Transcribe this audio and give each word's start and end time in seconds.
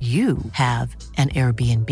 you 0.00 0.38
have 0.52 0.94
an 1.16 1.30
Airbnb. 1.30 1.90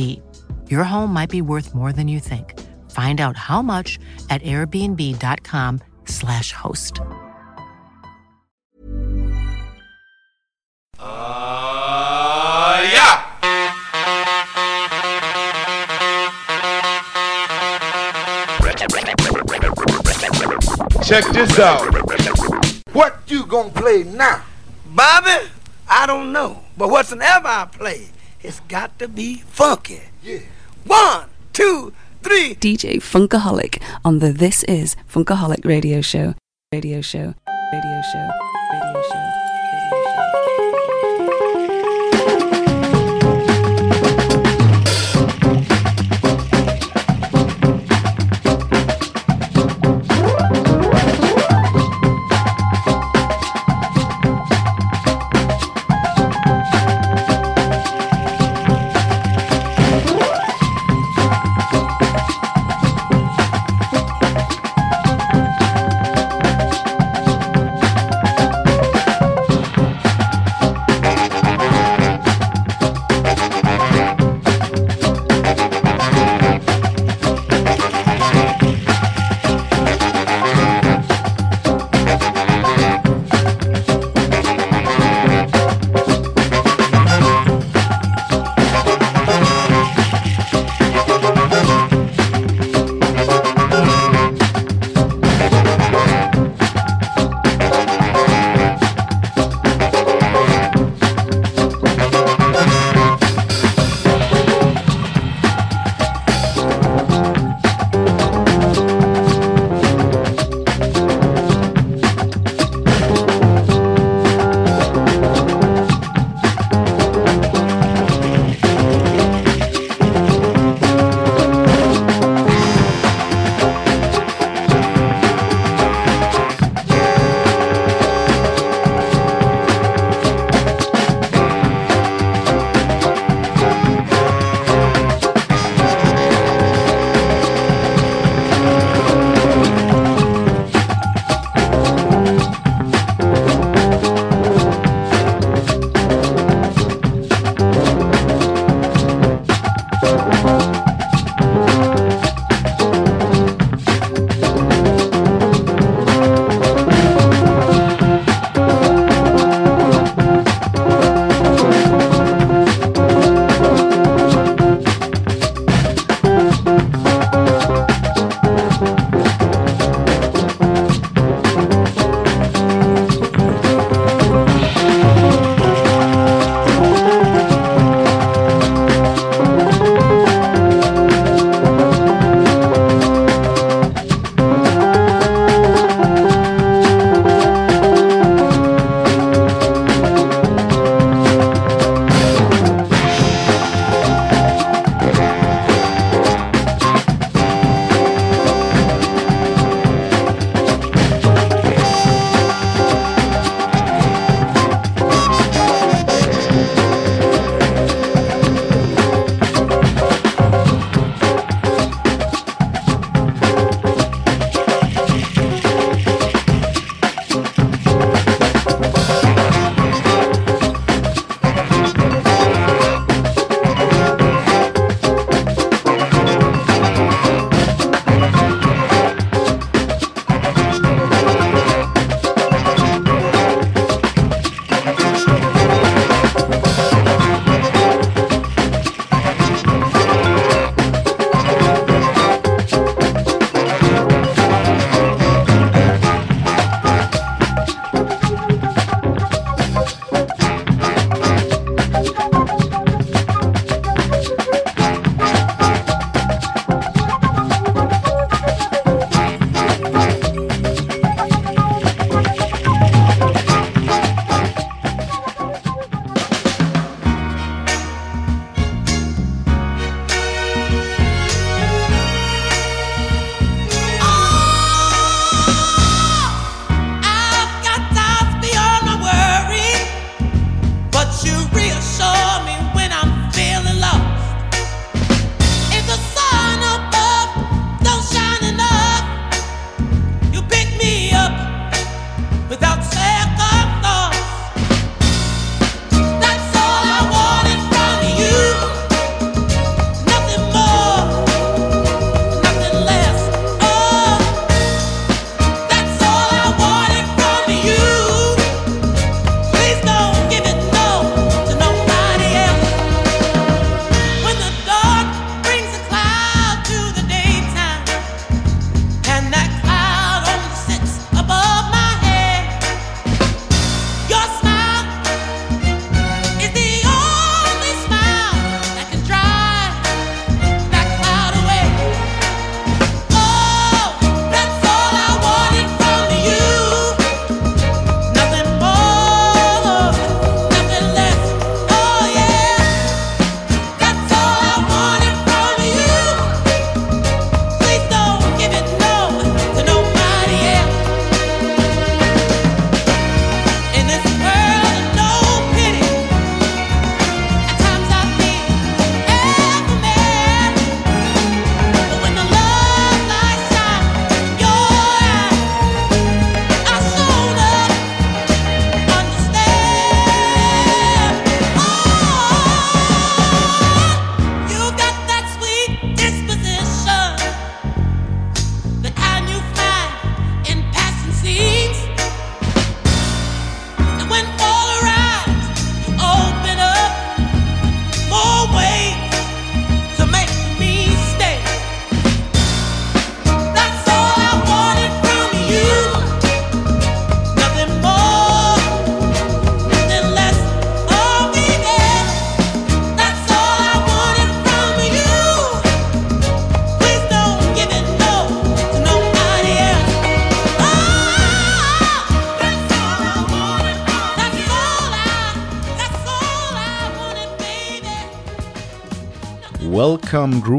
Your 0.71 0.85
home 0.85 1.13
might 1.13 1.31
be 1.31 1.43
worth 1.43 1.75
more 1.75 1.93
than 1.93 2.07
you 2.07 2.21
think. 2.21 2.55
Find 2.93 3.21
out 3.21 3.37
how 3.37 3.63
much 3.63 3.99
at 4.31 4.41
airbnb.com/slash 4.43 6.53
host. 6.53 7.01
Uh, 10.99 12.83
yeah. 12.93 13.23
Check 21.03 21.25
this 21.33 21.59
out. 21.59 21.83
What 22.93 23.19
you 23.27 23.45
gonna 23.47 23.71
play 23.71 24.05
now? 24.05 24.43
Bobby, 24.87 25.49
I 25.89 26.07
don't 26.07 26.33
know. 26.33 26.63
But 26.77 26.91
whatsoever 26.91 27.49
I 27.49 27.67
play, 27.71 28.09
it's 28.41 28.61
got 28.69 28.99
to 28.99 29.09
be 29.09 29.37
funky. 29.49 30.01
Yeah. 30.23 30.41
One, 30.85 31.29
two, 31.53 31.93
three. 32.23 32.55
DJ 32.55 32.97
Funkaholic 32.97 33.83
on 34.05 34.19
the 34.19 34.33
This 34.33 34.63
Is 34.65 34.95
Funkaholic 35.11 35.65
radio 35.65 36.01
show. 36.01 36.35
Radio 36.73 37.01
show. 37.01 37.35
Radio 37.73 38.03
show. 38.13 38.29
Radio 38.73 39.03
show. 39.03 39.36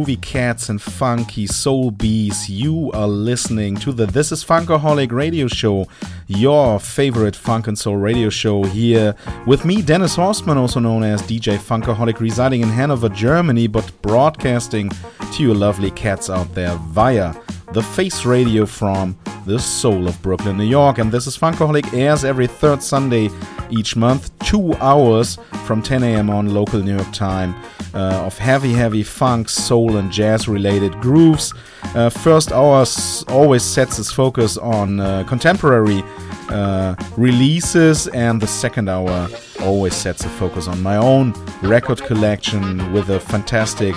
Groovy 0.08 0.22
cats 0.22 0.70
and 0.70 0.82
funky 0.82 1.46
soul 1.46 1.92
bees. 1.92 2.50
You 2.50 2.92
are 2.94 3.08
listening 3.08 3.76
to 3.78 3.92
the 3.92 4.06
This 4.06 4.32
is 4.32 4.44
Funkaholic 4.44 5.12
radio 5.12 5.48
show, 5.48 5.88
your 6.28 6.80
favorite 6.80 7.36
funk 7.36 7.68
and 7.68 7.78
soul 7.78 7.98
radio 7.98 8.30
show 8.30 8.64
here 8.64 9.16
with 9.46 9.66
me, 9.66 9.82
Dennis 9.82 10.16
Horstman, 10.16 10.56
also 10.56 10.80
known 10.80 11.04
as 11.04 11.22
DJ 11.24 11.58
Funkaholic, 11.58 12.22
residing 12.22 12.62
in 12.62 12.70
Hanover, 12.70 13.10
Germany, 13.10 13.68
but 13.68 13.92
broadcasting 14.02 14.90
to 15.34 15.44
you 15.44 15.54
lovely 15.54 15.92
cats 15.92 16.30
out 16.30 16.54
there 16.54 16.76
via 16.78 17.36
the 17.74 17.84
Face 17.84 18.26
Radio 18.26 18.66
from 18.66 19.18
the 19.48 19.58
soul 19.58 20.10
of 20.10 20.22
Brooklyn, 20.22 20.58
New 20.58 20.66
York. 20.66 20.98
And 20.98 21.10
this 21.10 21.26
is 21.26 21.38
Funkaholic 21.38 21.94
airs 21.94 22.26
every 22.26 22.48
third 22.48 22.84
Sunday 22.84 23.30
each 23.70 23.96
month, 23.96 24.38
two 24.40 24.74
hours 24.76 25.40
from 25.66 25.82
10 25.82 26.04
a.m. 26.04 26.30
on 26.30 26.54
local 26.54 26.82
New 26.82 26.96
York 26.98 27.12
time 27.14 27.56
uh, 27.94 28.26
of 28.26 28.38
heavy, 28.38 28.74
heavy 28.74 29.04
funk, 29.04 29.48
soul, 29.48 29.96
and 29.96 30.12
jazz 30.12 30.50
related 30.50 31.00
grooves. 31.00 31.54
Uh, 31.96 32.10
first 32.10 32.52
hour 32.52 32.86
always 33.30 33.64
sets 33.64 33.98
its 33.98 34.12
focus 34.12 34.58
on 34.58 35.00
uh, 35.00 35.24
contemporary 35.24 36.04
uh, 36.50 36.96
releases, 37.16 38.08
and 38.08 38.42
the 38.42 38.48
second 38.48 38.90
hour 38.90 39.28
always 39.62 39.94
sets 39.94 40.24
a 40.26 40.30
focus 40.30 40.68
on 40.68 40.82
my 40.82 40.98
own 40.98 41.34
record 41.62 42.02
collection 42.04 42.92
with 42.94 43.10
a 43.10 43.20
fantastic 43.20 43.96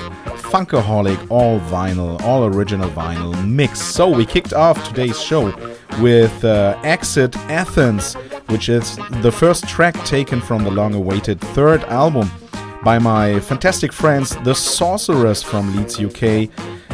Funkaholic 0.50 1.30
all 1.30 1.60
vinyl, 1.60 2.20
all 2.22 2.44
original 2.44 2.90
vinyl 2.90 3.32
mix. 3.46 3.80
So 3.80 4.08
we 4.08 4.26
kicked 4.26 4.52
off 4.52 4.82
today's 4.88 5.20
show 5.20 5.54
with 6.00 6.44
uh, 6.44 6.78
Exit 6.82 7.36
Athens, 7.48 8.14
which 8.48 8.68
is 8.68 8.96
the 9.22 9.30
first 9.30 9.68
track 9.68 9.94
taken 10.04 10.40
from 10.40 10.64
the 10.64 10.70
long 10.70 10.94
awaited 10.94 11.40
third 11.40 11.84
album 11.84 12.30
by 12.82 12.98
my 12.98 13.38
fantastic 13.40 13.92
friends, 13.92 14.36
The 14.42 14.54
Sorcerers 14.54 15.42
from 15.42 15.76
Leeds, 15.76 16.00
UK. 16.00 16.48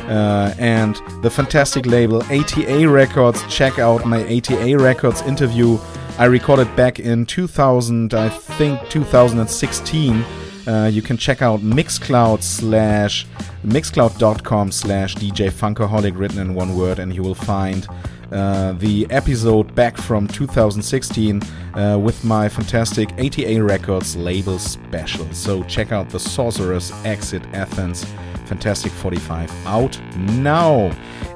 Uh, 0.08 0.54
and 0.58 0.96
the 1.22 1.30
fantastic 1.30 1.86
label 1.86 2.22
ATA 2.24 2.88
Records. 2.88 3.42
Check 3.48 3.78
out 3.78 4.06
my 4.06 4.22
ATA 4.24 4.76
Records 4.78 5.22
interview 5.22 5.78
I 6.18 6.24
recorded 6.24 6.74
back 6.76 6.98
in 6.98 7.26
2000, 7.26 8.14
I 8.14 8.30
think 8.30 8.88
2016 8.88 10.24
uh, 10.66 10.90
you 10.92 11.00
can 11.00 11.16
check 11.16 11.42
out 11.42 11.60
Mixcloud 11.60 12.42
slash 12.42 13.26
mixcloud.com 13.64 14.72
slash 14.72 15.14
DJ 15.14 15.50
Funkaholic 15.50 16.18
written 16.18 16.38
in 16.40 16.54
one 16.54 16.76
word, 16.76 16.98
and 16.98 17.14
you 17.14 17.22
will 17.22 17.34
find 17.34 17.86
uh, 18.32 18.72
the 18.72 19.06
episode 19.10 19.72
back 19.76 19.96
from 19.96 20.26
2016 20.26 21.40
uh, 21.74 21.98
with 22.00 22.24
my 22.24 22.48
fantastic 22.48 23.12
ATA 23.12 23.62
Records 23.62 24.16
label 24.16 24.58
special. 24.58 25.32
So 25.32 25.62
check 25.64 25.92
out 25.92 26.10
the 26.10 26.18
Sorcerer's 26.18 26.90
Exit 27.04 27.42
Athens 27.52 28.04
Fantastic 28.46 28.92
45 28.92 29.50
out 29.66 30.00
now. 30.16 30.90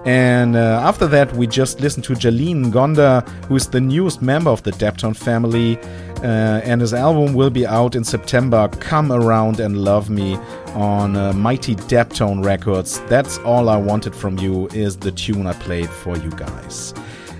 And 0.06 0.56
uh, 0.56 0.80
after 0.82 1.06
that, 1.08 1.32
we 1.34 1.46
just 1.46 1.80
listened 1.80 2.04
to 2.04 2.14
Jalen 2.14 2.72
Ngonda, 2.72 3.28
who 3.46 3.56
is 3.56 3.68
the 3.68 3.80
newest 3.80 4.22
member 4.22 4.50
of 4.50 4.62
the 4.62 4.70
Daptone 4.72 5.16
family. 5.16 5.78
Uh, 6.22 6.60
and 6.64 6.80
his 6.80 6.92
album 6.94 7.34
will 7.34 7.50
be 7.50 7.66
out 7.66 7.94
in 7.94 8.04
September. 8.04 8.68
Come 8.80 9.10
Around 9.10 9.58
and 9.60 9.78
Love 9.78 10.10
Me 10.10 10.36
on 10.74 11.16
uh, 11.16 11.32
Mighty 11.32 11.74
Daptone 11.74 12.44
Records. 12.44 13.00
That's 13.08 13.38
all 13.38 13.68
I 13.68 13.76
wanted 13.76 14.14
from 14.14 14.38
you, 14.38 14.68
is 14.68 14.96
the 14.96 15.12
tune 15.12 15.46
I 15.46 15.54
played 15.54 15.88
for 15.88 16.16
you 16.16 16.30
guys. 16.30 16.94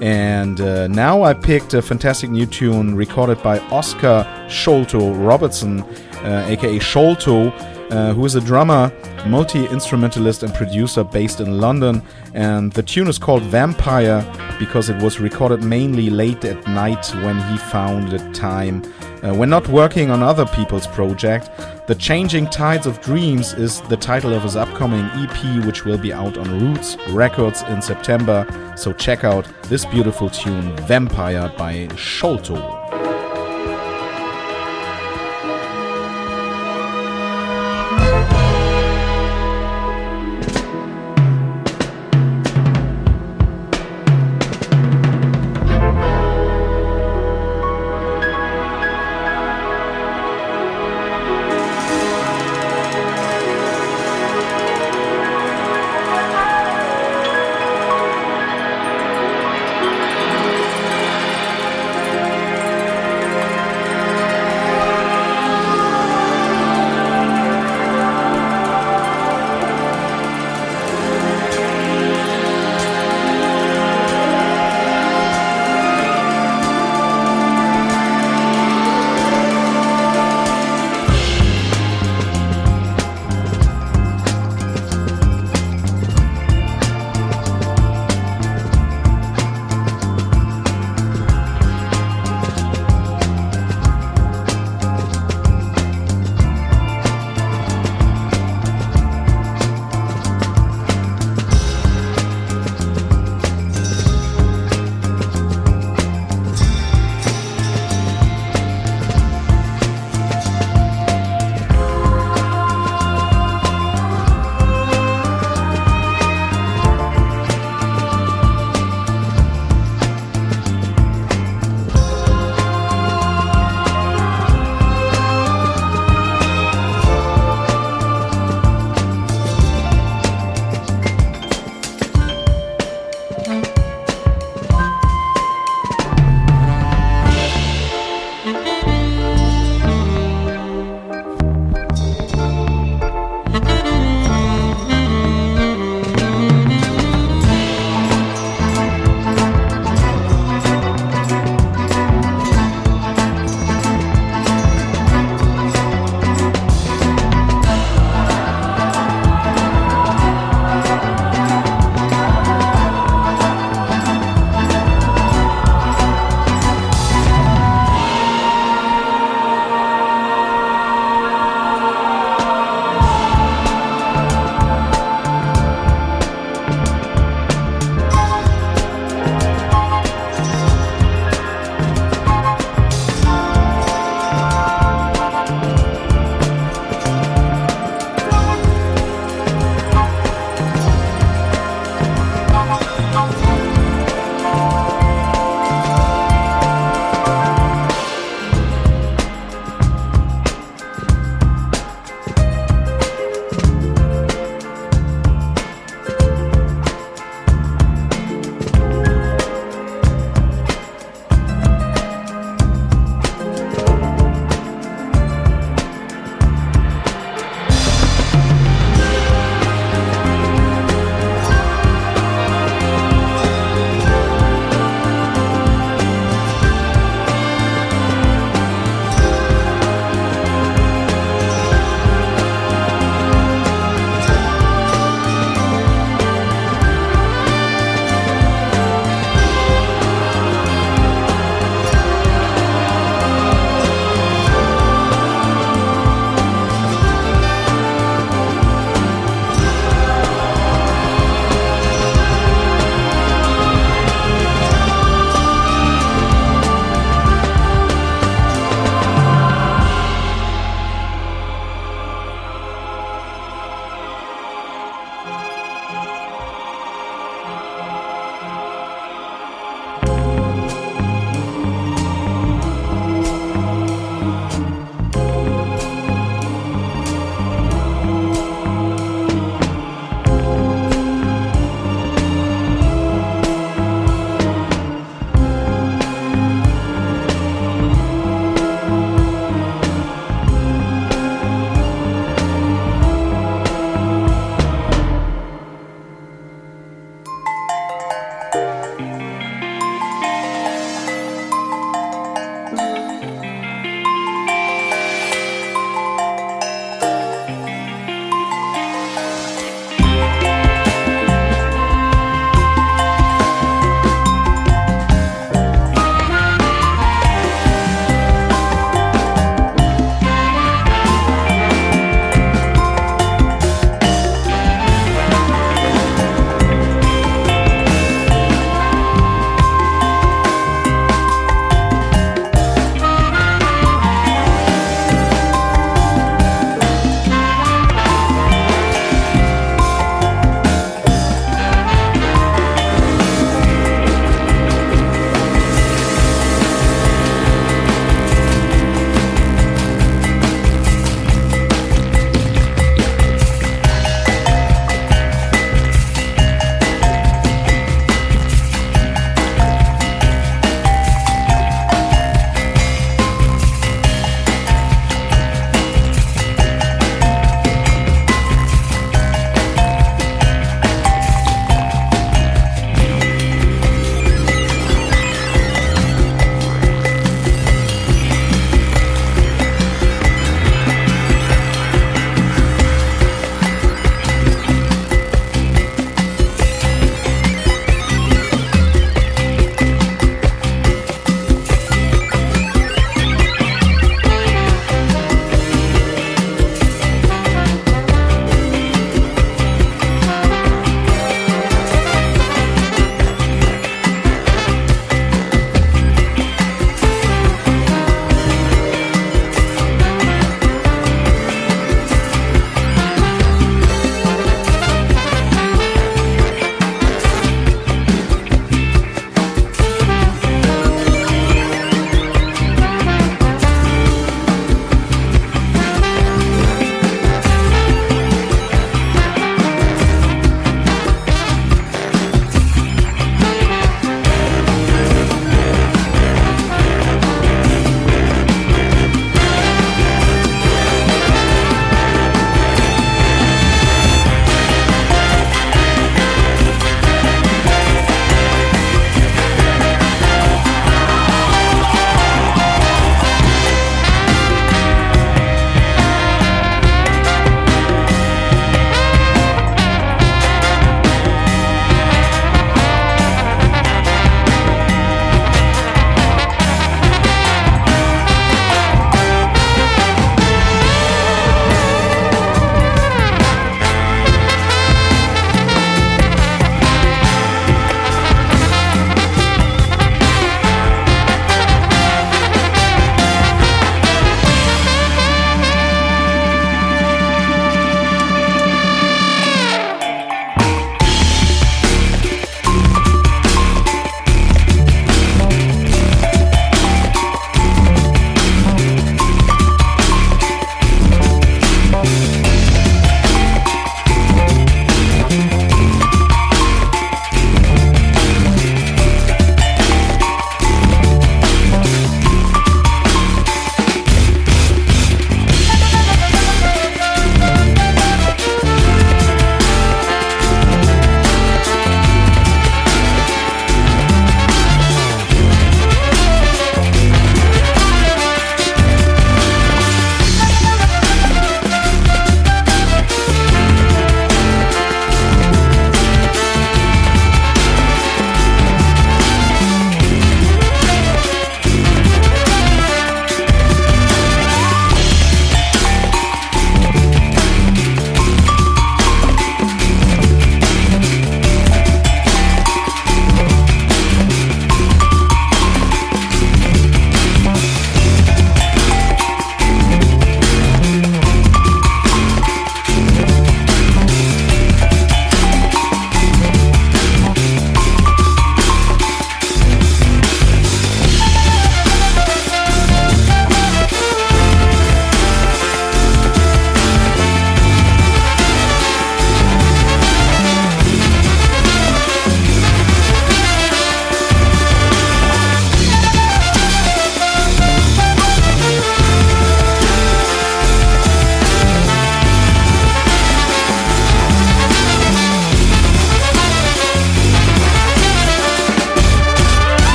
And 0.00 0.60
uh, 0.60 0.88
now 0.88 1.22
I 1.22 1.34
picked 1.34 1.72
a 1.74 1.82
fantastic 1.82 2.30
new 2.30 2.46
tune 2.46 2.96
recorded 2.96 3.42
by 3.42 3.60
Oscar 3.70 4.26
Sholto 4.48 5.14
Robertson, 5.14 5.84
aka 6.24 6.76
uh, 6.76 6.80
Sholto 6.80 7.50
uh, 7.94 8.12
who 8.12 8.24
is 8.24 8.34
a 8.34 8.40
drummer, 8.40 8.92
multi 9.26 9.66
instrumentalist, 9.66 10.42
and 10.42 10.52
producer 10.52 11.04
based 11.04 11.40
in 11.40 11.60
London. 11.60 12.02
And 12.34 12.72
the 12.72 12.82
tune 12.82 13.08
is 13.08 13.18
called 13.18 13.42
Vampire 13.44 14.20
because 14.58 14.88
it 14.88 15.00
was 15.00 15.20
recorded 15.20 15.62
mainly 15.62 16.10
late 16.10 16.44
at 16.44 16.66
night 16.66 17.06
when 17.22 17.40
he 17.50 17.56
found 17.56 18.10
the 18.10 18.18
time. 18.32 18.82
Uh, 19.22 19.32
when 19.32 19.48
not 19.48 19.66
working 19.68 20.10
on 20.10 20.22
other 20.22 20.44
people's 20.44 20.86
project, 20.88 21.50
The 21.86 21.94
Changing 21.94 22.46
Tides 22.50 22.86
of 22.86 23.00
Dreams 23.00 23.54
is 23.54 23.80
the 23.82 23.96
title 23.96 24.34
of 24.34 24.42
his 24.42 24.56
upcoming 24.56 25.04
EP, 25.14 25.64
which 25.64 25.84
will 25.84 25.96
be 25.96 26.12
out 26.12 26.36
on 26.36 26.60
Roots 26.60 26.96
Records 27.10 27.62
in 27.62 27.80
September. 27.80 28.44
So 28.76 28.92
check 28.92 29.24
out 29.24 29.48
this 29.68 29.86
beautiful 29.86 30.28
tune, 30.28 30.76
Vampire 30.88 31.50
by 31.56 31.88
Sholto. 31.96 33.03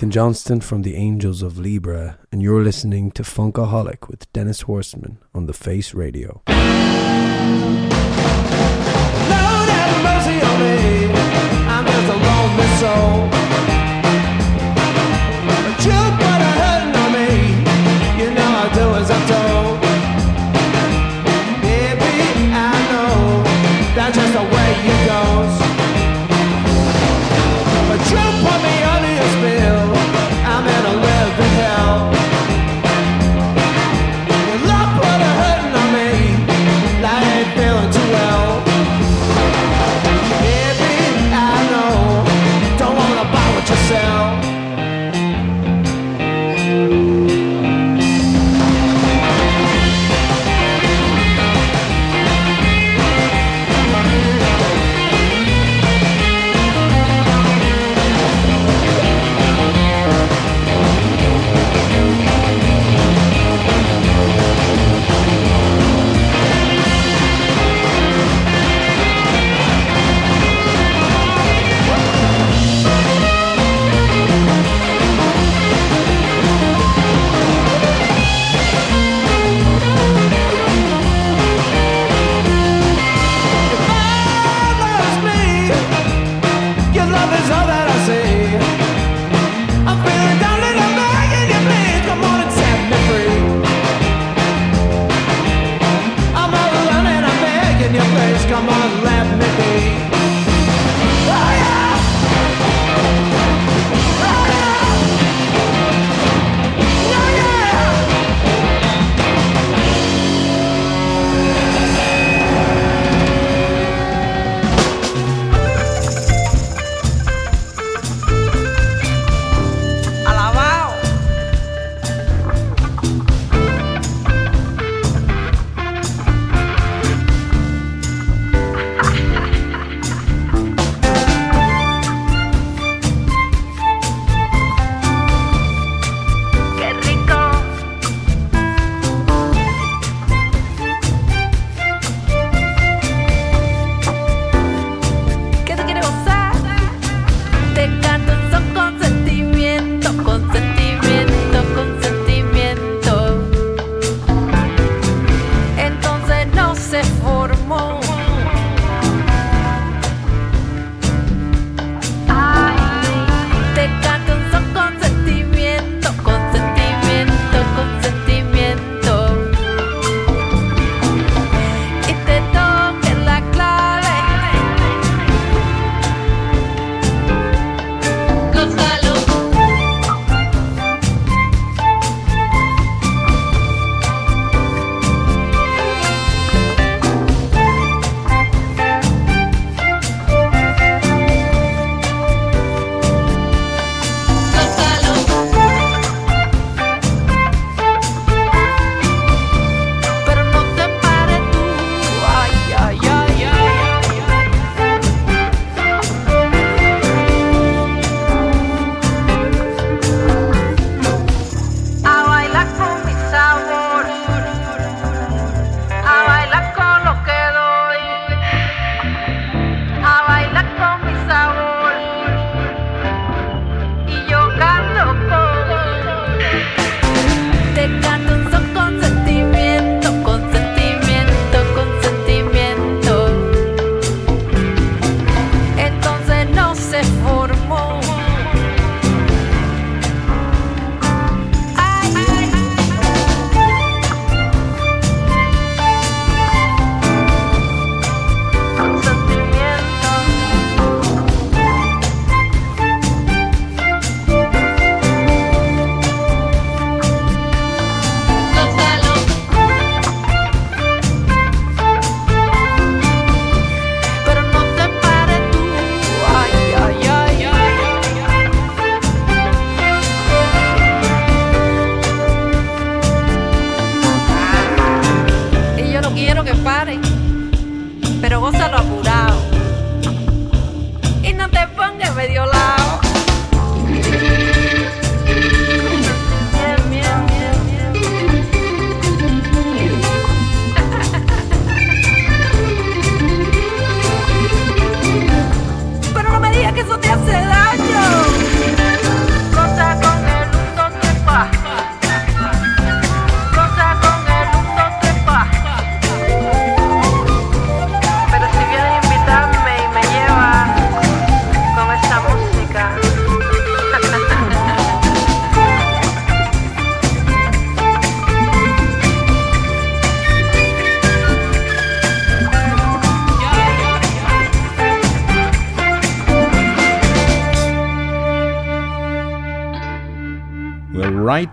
Nathan 0.00 0.12
Johnston 0.12 0.60
from 0.62 0.80
the 0.80 0.96
Angels 0.96 1.42
of 1.42 1.58
Libra, 1.58 2.16
and 2.32 2.40
you're 2.40 2.62
listening 2.62 3.10
to 3.10 3.22
Funkaholic 3.22 4.08
with 4.08 4.32
Dennis 4.32 4.62
Horstman 4.62 5.18
on 5.34 5.44
the 5.44 5.52
Face 5.52 5.92
Radio. 5.92 6.40
Lord 6.48 6.56
have 9.68 10.02
mercy 10.02 10.40
on 10.40 10.58
me. 10.58 11.12
I'm 11.68 11.84
just 11.84 12.08
a 12.08 12.16
lonely 12.16 12.66
soul. 12.78 13.29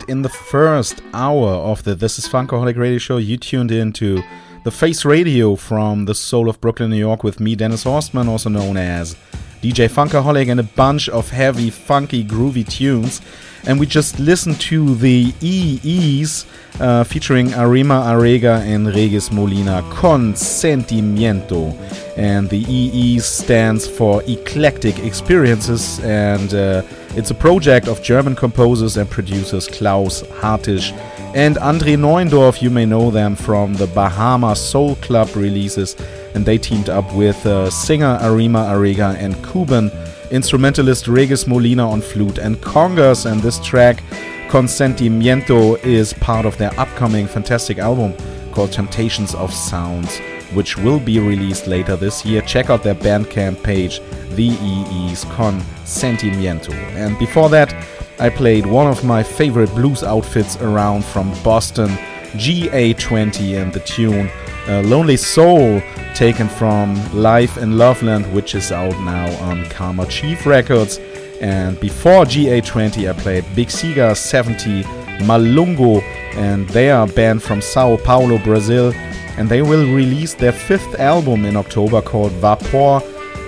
In 0.07 0.21
the 0.21 0.29
first 0.29 1.01
hour 1.13 1.49
of 1.49 1.83
the 1.83 1.93
This 1.93 2.17
is 2.17 2.29
Funkaholic 2.29 2.77
radio 2.77 2.97
show, 2.97 3.17
you 3.17 3.35
tuned 3.35 3.71
in 3.71 3.91
to 3.93 4.23
the 4.63 4.71
Face 4.71 5.03
Radio 5.03 5.57
from 5.57 6.05
the 6.05 6.15
soul 6.15 6.47
of 6.47 6.61
Brooklyn, 6.61 6.91
New 6.91 6.97
York, 6.97 7.25
with 7.25 7.41
me, 7.41 7.55
Dennis 7.55 7.83
Horstman, 7.83 8.29
also 8.29 8.49
known 8.49 8.77
as 8.77 9.17
DJ 9.61 9.89
Funkaholic, 9.89 10.49
and 10.49 10.61
a 10.61 10.63
bunch 10.63 11.09
of 11.09 11.29
heavy, 11.29 11.69
funky, 11.69 12.23
groovy 12.23 12.65
tunes. 12.65 13.19
And 13.65 13.81
we 13.81 13.85
just 13.85 14.17
listened 14.17 14.61
to 14.61 14.95
the 14.95 15.33
EEs 15.41 16.45
uh, 16.79 17.03
featuring 17.03 17.47
Arema 17.47 18.05
Arega 18.05 18.61
and 18.61 18.87
Regis 18.87 19.29
Molina, 19.29 19.81
Consentimiento. 19.91 21.75
And 22.15 22.49
the 22.49 22.59
EE 22.59 23.19
stands 23.19 23.85
for 23.85 24.23
Eclectic 24.23 24.99
Experiences, 24.99 25.99
and 25.99 26.53
uh, 26.53 26.83
it's 27.17 27.31
a 27.31 27.35
project 27.35 27.87
of 27.87 28.03
German 28.03 28.35
composers 28.35 28.95
and 28.95 29.09
producers 29.09 29.67
Klaus 29.67 30.21
Hartisch 30.39 30.91
and 31.33 31.57
Andre 31.57 31.95
Neundorf. 31.95 32.61
You 32.61 32.69
may 32.69 32.85
know 32.85 33.09
them 33.09 33.35
from 33.35 33.73
the 33.73 33.87
Bahama 33.87 34.55
Soul 34.55 34.95
Club 34.97 35.35
releases, 35.35 35.95
and 36.35 36.45
they 36.45 36.59
teamed 36.59 36.89
up 36.89 37.11
with 37.15 37.43
uh, 37.47 37.71
singer 37.71 38.19
Arema 38.21 38.69
Arega 38.69 39.15
and 39.15 39.33
Cuban 39.51 39.89
instrumentalist 40.29 41.07
Regis 41.07 41.47
Molina 41.47 41.89
on 41.89 42.01
flute 42.01 42.37
and 42.37 42.55
congas. 42.57 43.25
And 43.29 43.41
this 43.41 43.57
track, 43.65 44.03
Consentimiento, 44.49 45.83
is 45.83 46.13
part 46.13 46.45
of 46.45 46.55
their 46.59 46.79
upcoming 46.79 47.25
fantastic 47.25 47.79
album 47.79 48.13
called 48.51 48.71
Temptations 48.71 49.33
of 49.33 49.51
Sounds 49.51 50.19
which 50.53 50.77
will 50.77 50.99
be 50.99 51.19
released 51.19 51.67
later 51.67 51.95
this 51.95 52.25
year. 52.25 52.41
Check 52.41 52.69
out 52.69 52.83
their 52.83 52.95
Bandcamp 52.95 53.63
page, 53.63 53.99
VEE's 54.29 55.25
Consentimiento. 55.25 56.73
And 56.95 57.17
before 57.19 57.49
that, 57.49 57.73
I 58.19 58.29
played 58.29 58.65
one 58.65 58.87
of 58.87 59.03
my 59.03 59.23
favorite 59.23 59.69
blues 59.75 60.03
outfits 60.03 60.57
around 60.57 61.05
from 61.05 61.31
Boston, 61.43 61.89
GA20, 62.33 63.61
and 63.61 63.71
the 63.71 63.79
tune 63.81 64.29
uh, 64.67 64.81
Lonely 64.81 65.17
Soul, 65.17 65.81
taken 66.13 66.49
from 66.49 66.95
Life 67.13 67.57
in 67.57 67.77
Loveland, 67.77 68.33
which 68.33 68.55
is 68.55 68.71
out 68.71 68.99
now 69.01 69.31
on 69.43 69.65
Karma 69.69 70.05
Chief 70.07 70.45
Records. 70.45 70.99
And 71.39 71.79
before 71.79 72.25
GA20, 72.25 73.09
I 73.09 73.13
played 73.13 73.43
Bixiga 73.55 74.15
70, 74.17 74.83
Malungo, 75.23 76.01
and 76.35 76.67
they 76.69 76.89
are 76.89 77.07
a 77.07 77.11
band 77.11 77.43
from 77.43 77.61
Sao 77.61 77.97
Paulo, 77.97 78.39
Brazil 78.39 78.93
and 79.37 79.47
they 79.47 79.61
will 79.61 79.85
release 79.93 80.33
their 80.33 80.51
fifth 80.51 80.99
album 80.99 81.45
in 81.45 81.55
October 81.55 82.01
called 82.01 82.31
Vapor, 82.33 83.01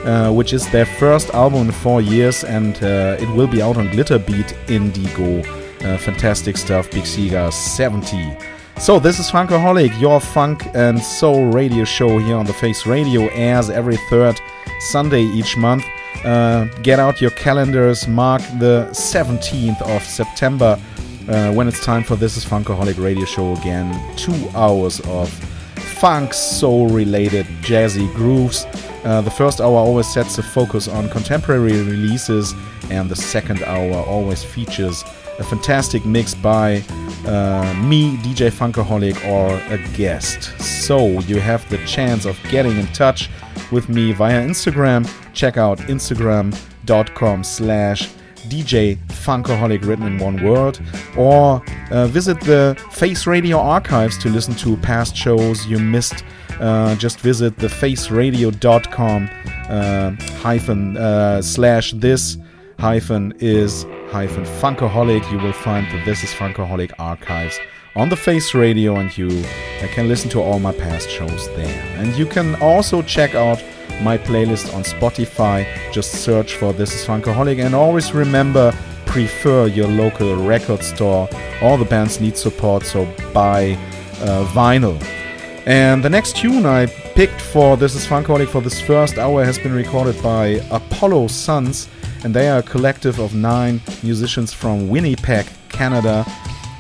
uh, 0.06 0.32
which 0.32 0.54
is 0.54 0.70
their 0.72 0.86
first 0.86 1.30
album 1.32 1.68
in 1.68 1.72
four 1.72 2.02
years, 2.02 2.44
and 2.44 2.76
uh, 2.84 3.18
it 3.20 3.30
will 3.36 3.48
be 3.48 3.62
out 3.62 3.78
on 3.78 3.90
Glitterbeat 3.90 4.70
Indigo. 4.70 5.40
Uh, 5.84 5.98
fantastic 5.98 6.58
stuff, 6.58 6.90
Bixiga 6.90 7.52
70. 7.52 8.38
So, 8.78 9.00
this 9.00 9.20
is 9.20 9.30
Funkaholic, 9.30 10.00
your 10.00 10.22
funk 10.22 10.64
and 10.74 11.02
soul 11.02 11.48
radio 11.52 11.84
show 11.84 12.18
here 12.18 12.38
on 12.38 12.46
the 12.46 12.54
Face 12.54 12.86
Radio, 12.86 13.28
airs 13.30 13.70
every 13.70 13.98
third 14.10 14.40
Sunday 14.80 15.24
each 15.24 15.58
month. 15.58 15.84
Uh, 16.24 16.66
get 16.82 17.00
out 17.00 17.22
your 17.22 17.32
calendars, 17.32 18.08
mark 18.08 18.42
the 18.60 18.88
17th 18.92 19.82
of 19.82 20.04
September 20.04 20.80
uh, 21.28 21.52
when 21.54 21.68
it's 21.68 21.84
time 21.84 22.04
for 22.04 22.16
This 22.16 22.38
is 22.38 22.46
Funkaholic 22.46 23.02
radio 23.02 23.26
show 23.26 23.54
again. 23.54 23.94
Two 24.16 24.50
hours 24.56 25.00
of 25.02 25.30
funk, 26.00 26.34
soul 26.34 26.88
related 26.88 27.46
jazzy 27.62 28.14
grooves. 28.16 28.66
Uh, 29.04 29.22
the 29.22 29.32
first 29.32 29.60
hour 29.60 29.76
always 29.76 30.08
sets 30.08 30.38
the 30.38 30.44
focus 30.44 30.88
on 30.88 31.10
contemporary 31.10 31.82
releases, 31.84 32.54
and 32.90 33.10
the 33.10 33.16
second 33.16 33.62
hour 33.64 34.04
always 34.06 34.44
features 34.44 35.04
a 35.40 35.44
fantastic 35.44 36.06
mix 36.06 36.34
by 36.34 36.78
uh, 37.26 37.74
me, 37.86 38.16
DJ 38.18 38.50
Funkaholic, 38.50 39.16
or 39.28 39.54
a 39.74 39.78
guest. 39.98 40.44
So 40.62 41.20
you 41.22 41.40
have 41.40 41.68
the 41.70 41.78
chance 41.86 42.26
of 42.26 42.38
getting 42.50 42.78
in 42.78 42.88
touch 42.88 43.30
with 43.72 43.90
me 43.90 44.14
via 44.14 44.42
Instagram. 44.42 45.10
Check 45.34 45.58
out 45.58 45.80
instagram.com 45.80 47.44
slash 47.44 48.10
DJ 48.48 48.98
Funkaholic 49.08 49.86
written 49.86 50.06
in 50.06 50.18
one 50.18 50.44
word, 50.44 50.80
or 51.18 51.64
uh, 51.92 52.08
visit 52.08 52.40
the 52.42 52.82
Face 52.92 53.28
Radio 53.28 53.60
archives 53.60 54.18
to 54.20 54.30
listen 54.30 54.56
to 54.56 54.78
past 54.78 55.16
shows 55.16 55.66
you 55.68 55.80
missed. 55.80 56.24
Uh, 56.60 56.96
just 56.96 57.20
visit 57.20 57.58
the 57.58 57.68
faceradio.com 57.68 59.30
uh, 59.70 60.12
hyphen 60.42 60.98
uh, 60.98 61.42
slash 61.42 61.94
this 61.94 62.38
hyphen 62.80 63.34
is 63.40 63.86
hyphen 64.10 64.44
funkaholic. 64.44 65.30
You 65.32 65.38
will 65.38 65.54
find 65.54 65.86
the 65.92 66.04
This 66.06 66.24
is 66.24 66.32
Funkaholic 66.32 66.92
archives 66.98 67.60
on 67.96 68.10
the 68.10 68.16
Face 68.16 68.54
Radio, 68.54 68.96
and 68.96 69.16
you 69.18 69.44
can 69.94 70.08
listen 70.08 70.30
to 70.32 70.42
all 70.42 70.60
my 70.60 70.72
past 70.72 71.10
shows 71.10 71.48
there. 71.56 71.98
And 71.98 72.16
you 72.16 72.26
can 72.26 72.56
also 72.62 73.02
check 73.02 73.36
out 73.36 73.64
my 74.02 74.18
playlist 74.18 74.74
on 74.74 74.84
Spotify. 74.84 75.66
Just 75.92 76.12
search 76.24 76.56
for 76.56 76.74
This 76.74 76.94
is 76.94 77.06
Funkaholic 77.06 77.64
and 77.64 77.76
always 77.76 78.14
remember 78.14 78.74
prefer 79.06 79.66
your 79.66 79.88
local 79.88 80.36
record 80.36 80.84
store. 80.84 81.28
All 81.62 81.78
the 81.78 81.86
bands 81.86 82.22
need 82.22 82.38
support, 82.38 82.86
so 82.86 83.06
buy 83.34 83.78
uh, 84.22 84.46
vinyl. 84.54 85.02
And 85.66 86.04
the 86.04 86.10
next 86.10 86.36
tune 86.36 86.66
I 86.66 86.86
picked 86.86 87.42
for 87.42 87.76
This 87.76 87.96
is 87.96 88.06
Funkaholic 88.06 88.50
for 88.50 88.62
this 88.62 88.80
first 88.80 89.18
hour 89.18 89.44
has 89.44 89.58
been 89.58 89.74
recorded 89.74 90.22
by 90.22 90.62
Apollo 90.72 91.28
Suns, 91.28 91.90
and 92.24 92.34
they 92.34 92.50
are 92.50 92.60
a 92.60 92.64
collective 92.64 93.20
of 93.20 93.34
nine 93.34 93.82
musicians 94.04 94.54
from 94.54 94.90
Winnipeg, 94.90 95.48
Canada. 95.70 96.26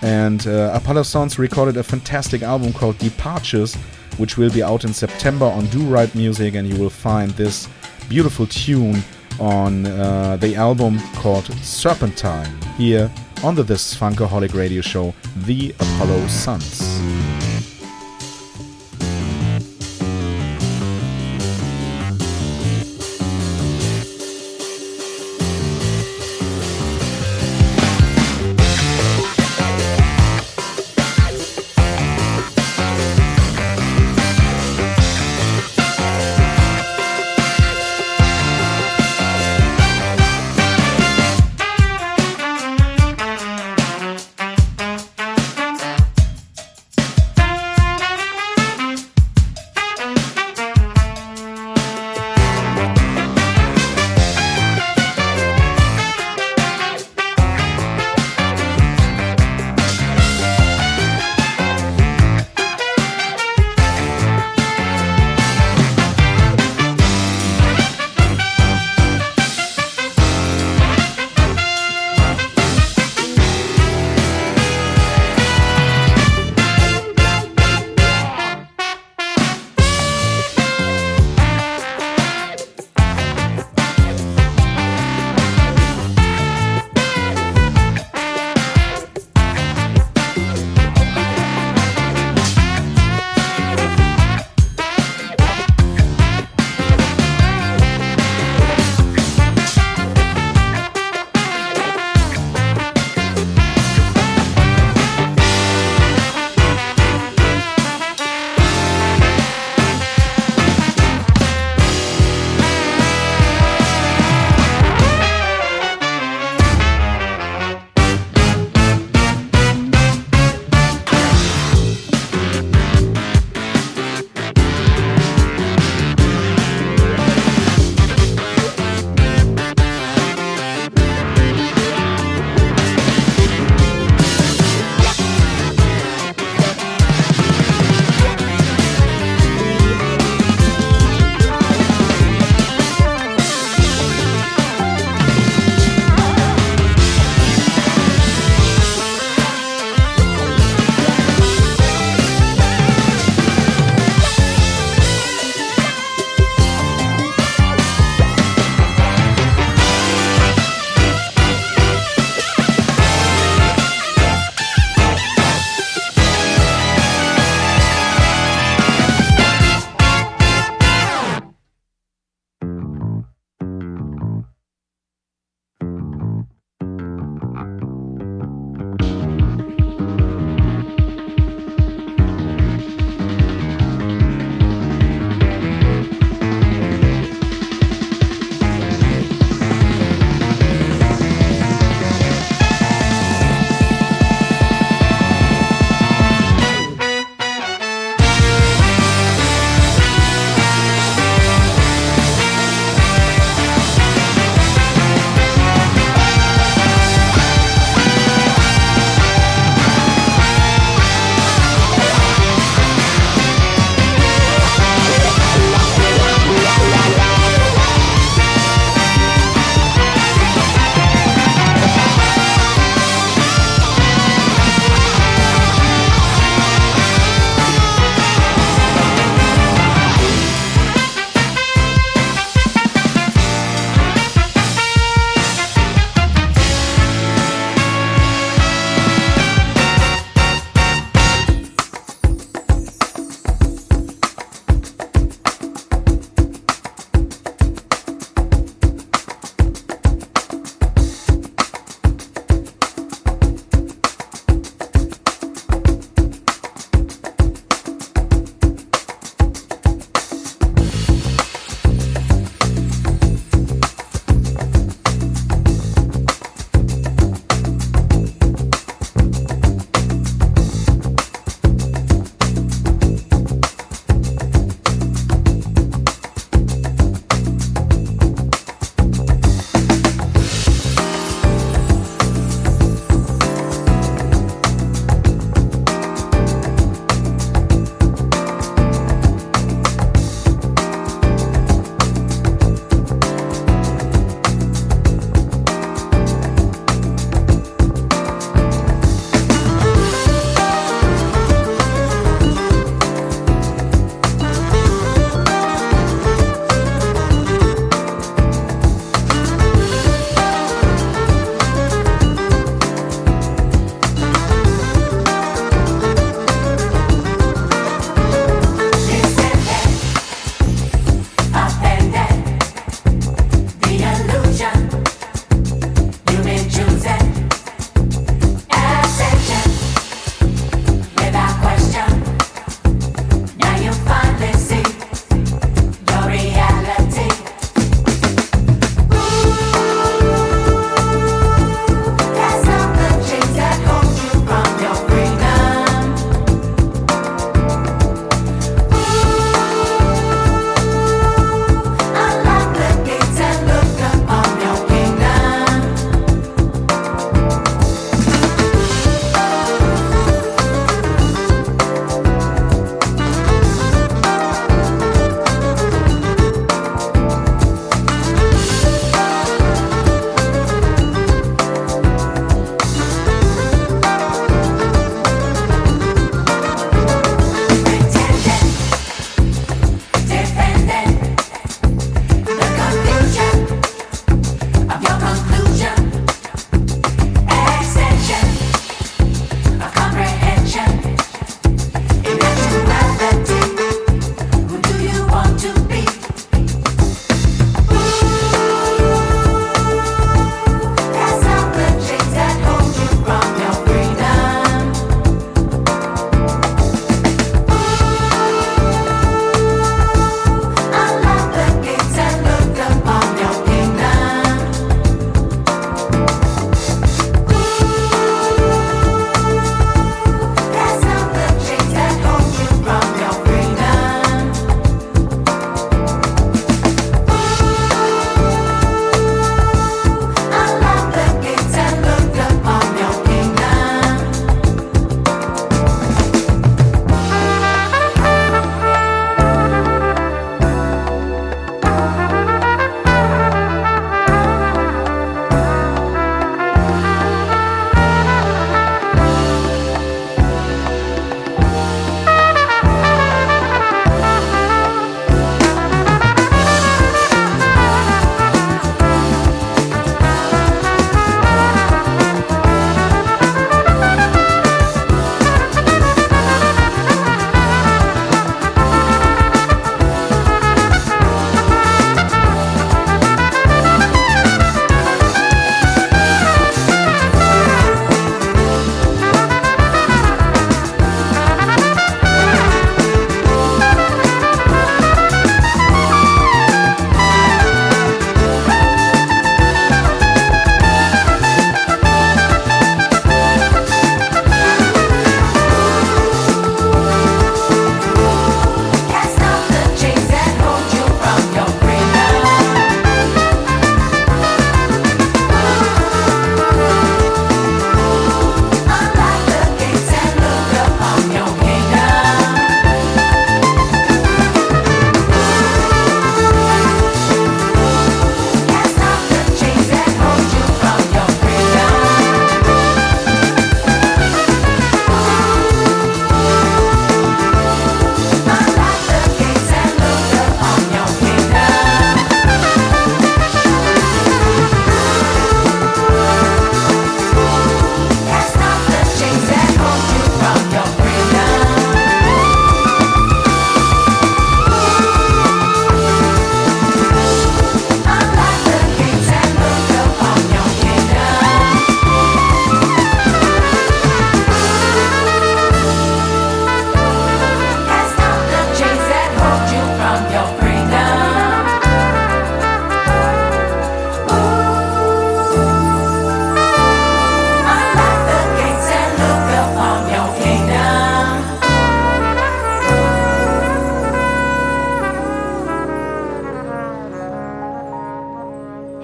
And 0.01 0.45
uh, 0.47 0.71
Apollo 0.73 1.03
Suns 1.03 1.39
recorded 1.39 1.77
a 1.77 1.83
fantastic 1.83 2.41
album 2.41 2.73
called 2.73 2.97
Departures 2.99 3.75
which 4.19 4.37
will 4.37 4.51
be 4.51 4.61
out 4.61 4.83
in 4.83 4.93
September 4.93 5.45
on 5.45 5.65
Do 5.67 5.79
Right 5.85 6.13
Music, 6.13 6.53
and 6.55 6.67
you 6.67 6.77
will 6.77 6.89
find 6.89 7.31
this 7.31 7.67
beautiful 8.09 8.45
tune 8.45 9.01
on 9.39 9.85
uh, 9.85 10.37
the 10.37 10.55
album 10.55 10.99
called 11.15 11.45
Serpentine 11.63 12.53
here 12.77 13.09
on 13.43 13.55
the 13.55 13.63
This 13.63 13.95
Funkaholic 13.95 14.53
radio 14.53 14.81
show, 14.81 15.13
The 15.37 15.71
Apollo 15.79 16.27
Suns. 16.27 17.38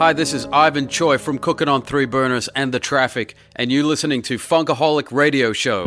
Hi, 0.06 0.14
this 0.14 0.34
is 0.34 0.46
Ivan 0.54 0.88
Choi 0.88 1.18
from 1.18 1.40
Cooking 1.40 1.68
on 1.68 1.82
Three 1.82 2.06
Burners 2.06 2.48
and 2.50 2.72
The 2.72 2.80
Traffic, 2.80 3.34
and 3.56 3.72
you're 3.72 3.84
listening 3.84 4.22
to 4.22 4.38
Funkaholic 4.38 5.12
Radio 5.12 5.52
Show. 5.52 5.84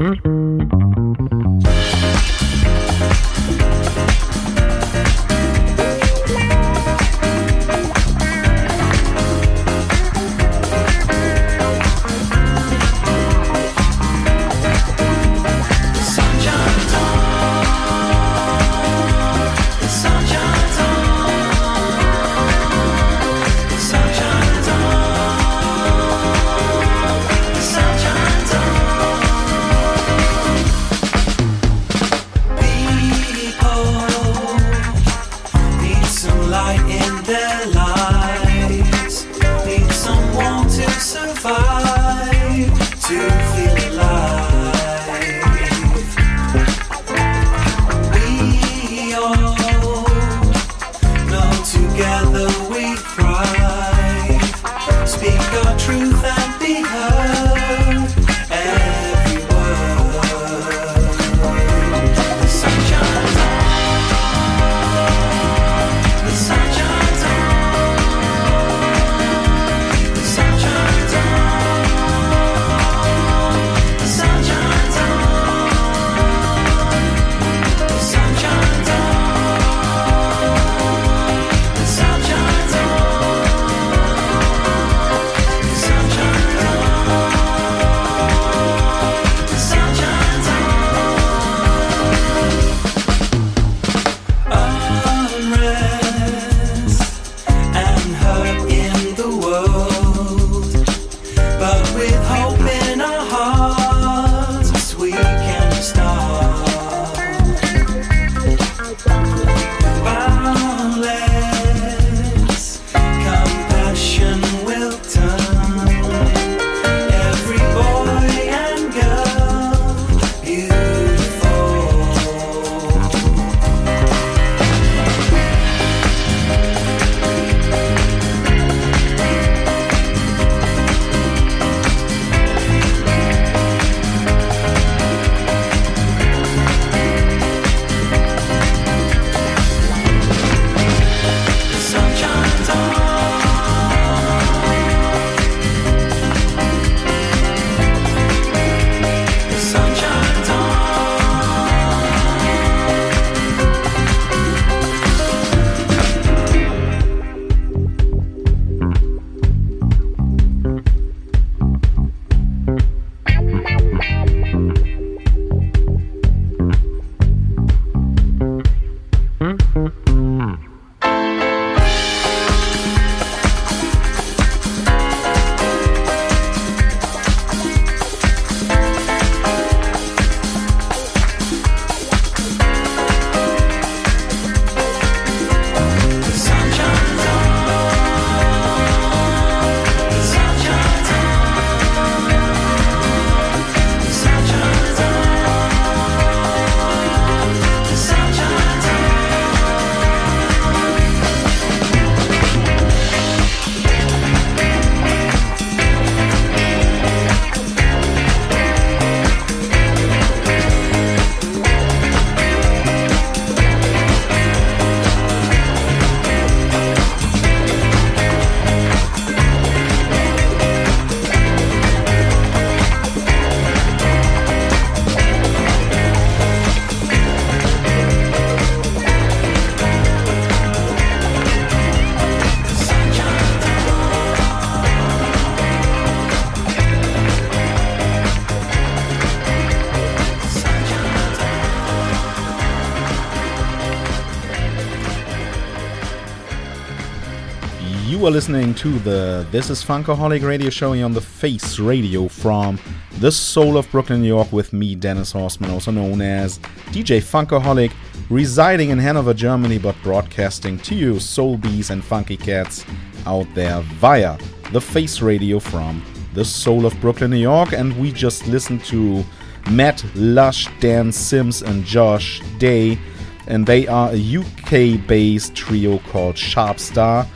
Are 248.28 248.30
listening 248.30 248.74
to 248.74 248.98
the 248.98 249.46
This 249.50 249.70
is 249.70 249.82
Funkaholic 249.82 250.42
radio 250.46 250.68
show 250.68 250.92
on 250.92 251.14
the 251.14 251.20
Face 251.20 251.78
Radio 251.78 252.28
from 252.28 252.78
the 253.20 253.32
soul 253.32 253.78
of 253.78 253.90
Brooklyn, 253.90 254.20
New 254.20 254.28
York, 254.28 254.52
with 254.52 254.74
me, 254.74 254.94
Dennis 254.94 255.32
Horstman, 255.32 255.70
also 255.70 255.90
known 255.90 256.20
as 256.20 256.58
DJ 256.90 257.22
Funkaholic, 257.22 257.90
residing 258.28 258.90
in 258.90 258.98
Hanover, 258.98 259.32
Germany, 259.32 259.78
but 259.78 259.96
broadcasting 260.02 260.78
to 260.80 260.94
you, 260.94 261.18
soul 261.18 261.56
bees 261.56 261.88
and 261.88 262.04
funky 262.04 262.36
cats 262.36 262.84
out 263.24 263.46
there 263.54 263.80
via 263.80 264.36
the 264.72 264.80
Face 264.80 265.22
Radio 265.22 265.58
from 265.58 266.04
the 266.34 266.44
soul 266.44 266.84
of 266.84 267.00
Brooklyn, 267.00 267.30
New 267.30 267.38
York. 267.38 267.72
And 267.72 267.98
we 267.98 268.12
just 268.12 268.46
listened 268.46 268.84
to 268.86 269.24
Matt 269.70 270.04
Lush, 270.14 270.68
Dan 270.80 271.12
Sims, 271.12 271.62
and 271.62 271.82
Josh 271.82 272.42
Day. 272.58 272.98
And 273.46 273.66
they 273.66 273.86
are 273.86 274.10
a 274.12 274.36
UK 274.36 275.06
based 275.06 275.54
trio 275.54 275.98
called 276.10 276.34
Sharpstar 276.34 277.26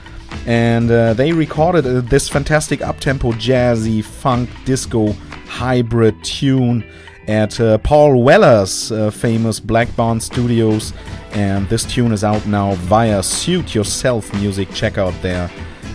and 0.47 0.91
uh, 0.91 1.15
they 1.15 1.33
recorded 1.33 1.87
uh, 1.87 2.01
this 2.01 2.29
fantastic 2.29 2.81
uptempo 2.81 3.33
jazzy 3.35 4.03
funk 4.05 4.51
disco 4.65 5.13
hybrid 5.47 6.23
tune 6.25 6.85
at 7.29 7.61
uh, 7.61 7.79
Paul 7.79 8.23
Weller's 8.23 8.91
uh, 8.91 9.11
famous 9.11 9.61
Black 9.61 9.95
Barn 9.95 10.21
Studios, 10.21 10.93
and 11.33 11.69
this 11.69 11.85
tune 11.85 12.13
is 12.13 12.25
out 12.25 12.45
now 12.47 12.75
via 12.75 13.23
Suit 13.23 13.75
Yourself 13.75 14.33
Music. 14.35 14.73
Check 14.73 14.99
out 14.99 15.15
their 15.23 15.45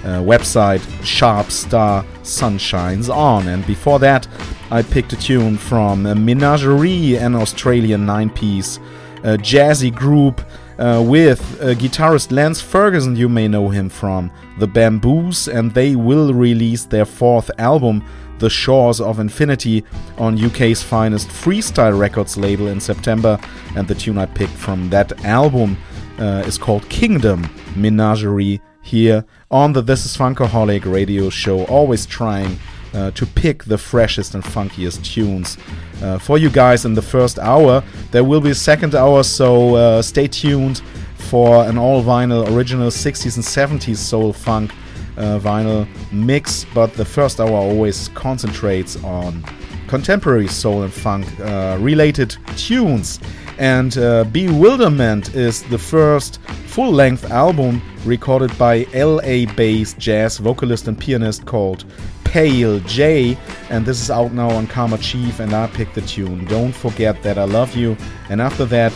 uh, 0.03 0.21
website 0.21 0.81
Sharp 1.03 1.51
Star 1.51 2.03
Sunshines 2.23 3.13
On. 3.13 3.47
And 3.47 3.65
before 3.67 3.99
that, 3.99 4.27
I 4.71 4.81
picked 4.81 5.11
a 5.13 5.17
tune 5.17 5.57
from 5.57 6.03
Menagerie, 6.03 7.17
an 7.17 7.35
Australian 7.35 8.05
nine 8.05 8.29
piece 8.29 8.79
uh, 9.23 9.37
jazzy 9.37 9.93
group. 9.93 10.41
Uh, 10.79 11.03
with 11.03 11.41
uh, 11.59 11.73
guitarist 11.73 12.31
Lance 12.31 12.61
Ferguson, 12.61 13.15
you 13.15 13.27
may 13.27 13.47
know 13.47 13.69
him 13.69 13.89
from 13.89 14.31
The 14.59 14.67
Bamboos, 14.67 15.47
and 15.47 15.73
they 15.73 15.95
will 15.95 16.33
release 16.33 16.85
their 16.85 17.05
fourth 17.05 17.49
album, 17.57 18.03
The 18.37 18.49
Shores 18.49 19.01
of 19.01 19.19
Infinity, 19.19 19.83
on 20.19 20.43
UK's 20.43 20.83
finest 20.83 21.29
freestyle 21.29 21.97
records 21.97 22.37
label 22.37 22.67
in 22.67 22.79
September. 22.79 23.39
And 23.75 23.87
the 23.87 23.95
tune 23.95 24.19
I 24.19 24.27
picked 24.27 24.53
from 24.53 24.89
that 24.91 25.25
album 25.25 25.77
uh, 26.19 26.43
is 26.45 26.59
called 26.59 26.87
Kingdom 26.89 27.49
Menagerie 27.75 28.61
here 28.83 29.25
on 29.49 29.73
the 29.73 29.81
This 29.81 30.05
is 30.05 30.15
Funkaholic 30.15 30.85
radio 30.85 31.31
show, 31.31 31.65
always 31.65 32.05
trying 32.05 32.59
uh, 32.97 33.11
to 33.11 33.25
pick 33.25 33.63
the 33.65 33.77
freshest 33.77 34.33
and 34.33 34.43
funkiest 34.43 35.03
tunes 35.03 35.57
uh, 36.01 36.17
for 36.17 36.37
you 36.37 36.49
guys 36.49 36.85
in 36.85 36.93
the 36.95 37.01
first 37.01 37.37
hour. 37.37 37.83
There 38.11 38.23
will 38.23 38.41
be 38.41 38.49
a 38.49 38.55
second 38.55 38.95
hour, 38.95 39.23
so 39.23 39.75
uh, 39.75 40.01
stay 40.01 40.27
tuned 40.27 40.81
for 41.29 41.63
an 41.65 41.77
all 41.77 42.03
vinyl 42.03 42.49
original 42.55 42.89
60s 42.89 43.35
and 43.35 43.81
70s 43.81 43.97
soul 43.97 44.33
funk 44.33 44.71
uh, 45.17 45.39
vinyl 45.39 45.87
mix. 46.11 46.65
But 46.73 46.93
the 46.93 47.05
first 47.05 47.39
hour 47.39 47.51
always 47.51 48.07
concentrates 48.09 49.01
on 49.03 49.43
contemporary 49.87 50.47
soul 50.47 50.83
and 50.83 50.93
funk 50.93 51.27
uh, 51.39 51.77
related 51.79 52.35
tunes. 52.55 53.19
And 53.57 53.97
uh, 53.97 54.23
Bewilderment 54.25 55.33
is 55.35 55.63
the 55.63 55.79
first 55.79 56.39
full 56.67 56.91
length 56.91 57.29
album 57.31 57.81
recorded 58.05 58.55
by 58.57 58.85
LA 58.93 59.51
based 59.55 59.97
jazz 59.97 60.37
vocalist 60.37 60.87
and 60.87 60.97
pianist 60.97 61.45
called 61.45 61.85
Pale 62.23 62.81
Jay. 62.81 63.35
And 63.69 63.85
this 63.85 63.99
is 64.01 64.11
out 64.11 64.31
now 64.31 64.49
on 64.49 64.67
Karma 64.67 64.99
Chief, 64.99 65.39
and 65.39 65.53
I 65.53 65.67
picked 65.67 65.95
the 65.95 66.01
tune 66.01 66.45
Don't 66.45 66.71
Forget 66.71 67.23
That 67.23 67.39
I 67.39 67.45
Love 67.45 67.75
You. 67.75 67.97
And 68.29 68.41
after 68.41 68.65
that, 68.65 68.91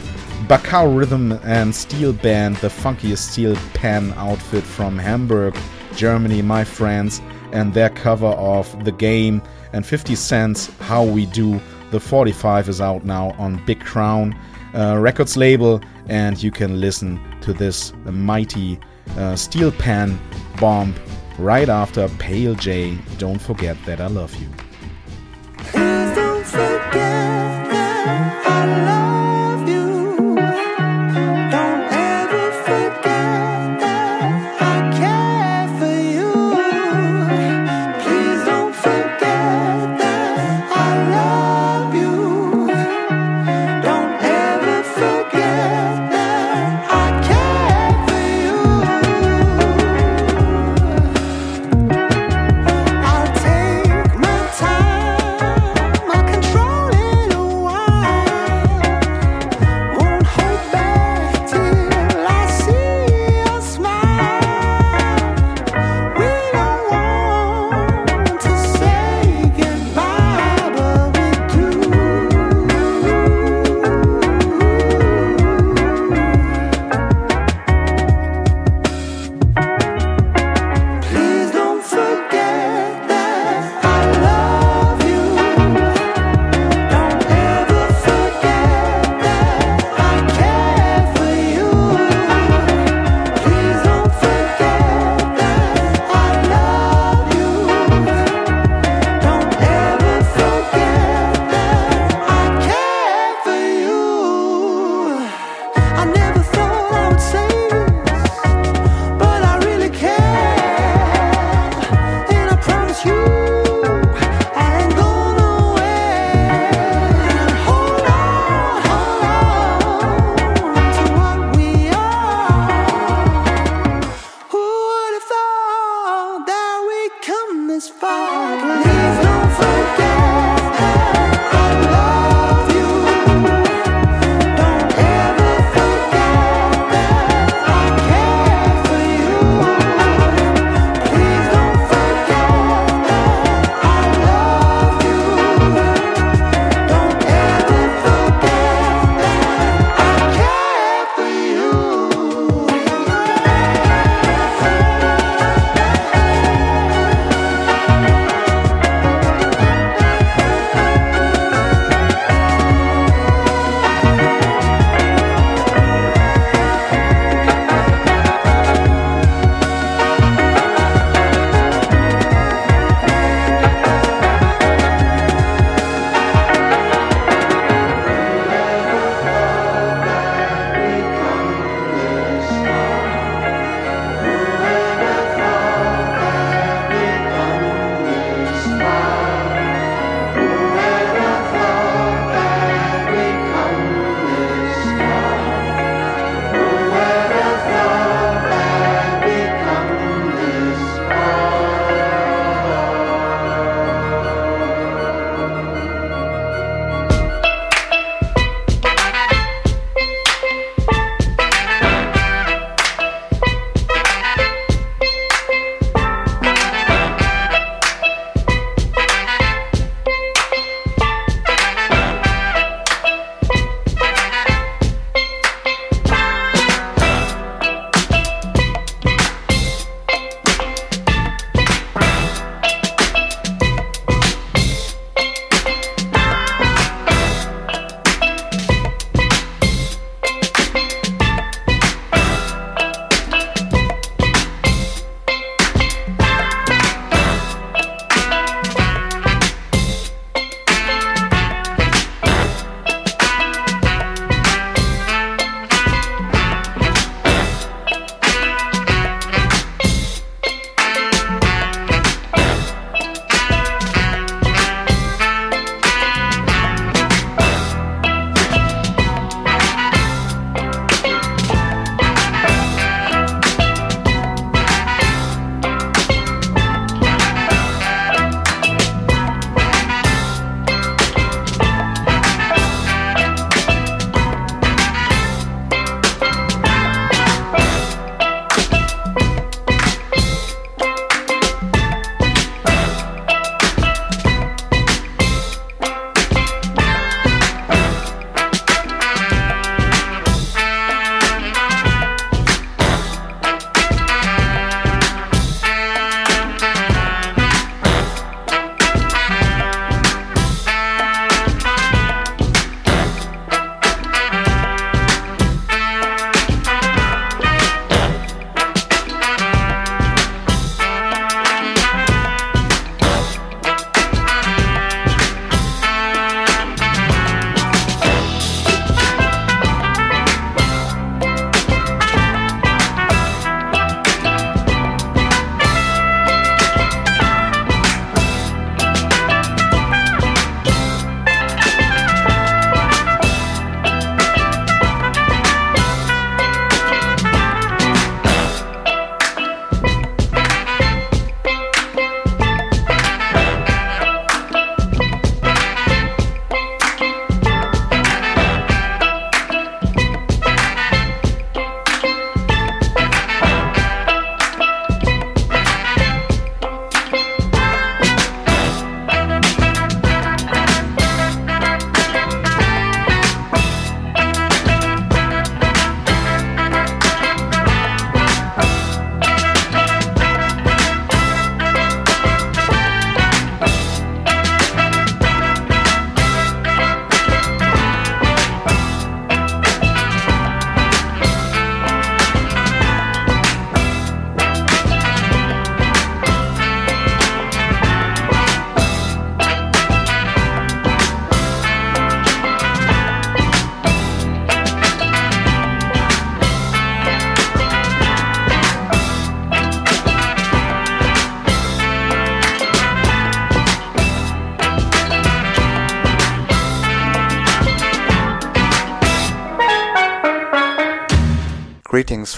Bacao 0.48 0.96
Rhythm 0.96 1.32
and 1.44 1.74
Steel 1.74 2.14
Band, 2.14 2.58
the 2.58 2.68
funkiest 2.68 3.32
steel 3.32 3.56
pan 3.74 4.14
outfit 4.14 4.64
from 4.64 4.98
Hamburg, 4.98 5.58
Germany, 5.96 6.42
my 6.42 6.64
friends, 6.64 7.22
and 7.52 7.74
their 7.74 7.90
cover 7.90 8.28
of 8.28 8.86
The 8.86 8.92
Game 8.92 9.42
and 9.74 9.86
50 9.86 10.16
Cent's 10.16 10.68
How 10.80 11.04
We 11.04 11.26
Do. 11.26 11.60
The 11.92 12.00
45 12.00 12.70
is 12.70 12.80
out 12.80 13.06
now 13.06 13.32
on 13.38 13.64
Big 13.66 13.82
Crown 13.82 14.38
uh, 14.74 14.98
Records 14.98 15.38
label, 15.38 15.82
and 16.08 16.42
you 16.42 16.52
can 16.52 16.80
listen 16.80 17.20
to 17.42 17.54
this 17.54 17.94
mighty 18.06 18.80
uh, 19.18 19.36
steel 19.36 19.72
pan 19.72 20.20
bomb 20.60 20.94
right 21.38 21.70
after 21.70 22.08
Pale 22.20 22.56
Jay. 22.56 22.98
Don't 23.18 23.42
forget 23.42 23.78
that 23.86 24.00
I 24.00 24.08
love 24.08 24.36
you. 24.36 24.50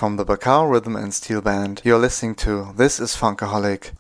From 0.04 0.18
the 0.18 0.26
Bacao 0.26 0.70
Rhythm 0.70 0.98
and 0.98 1.14
Steel 1.14 1.40
Band. 1.40 1.82
You're 1.86 1.98
listening 1.98 2.36
to 2.44 2.74
This 2.76 3.00
is 3.00 3.16
Funkaholic. 3.16 3.92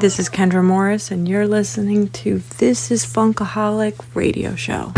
This 0.00 0.20
is 0.20 0.28
Kendra 0.28 0.62
Morris, 0.62 1.10
and 1.10 1.28
you're 1.28 1.48
listening 1.48 2.08
to 2.10 2.40
This 2.58 2.92
is 2.92 3.04
Funkaholic 3.04 3.98
Radio 4.14 4.54
Show. 4.54 4.92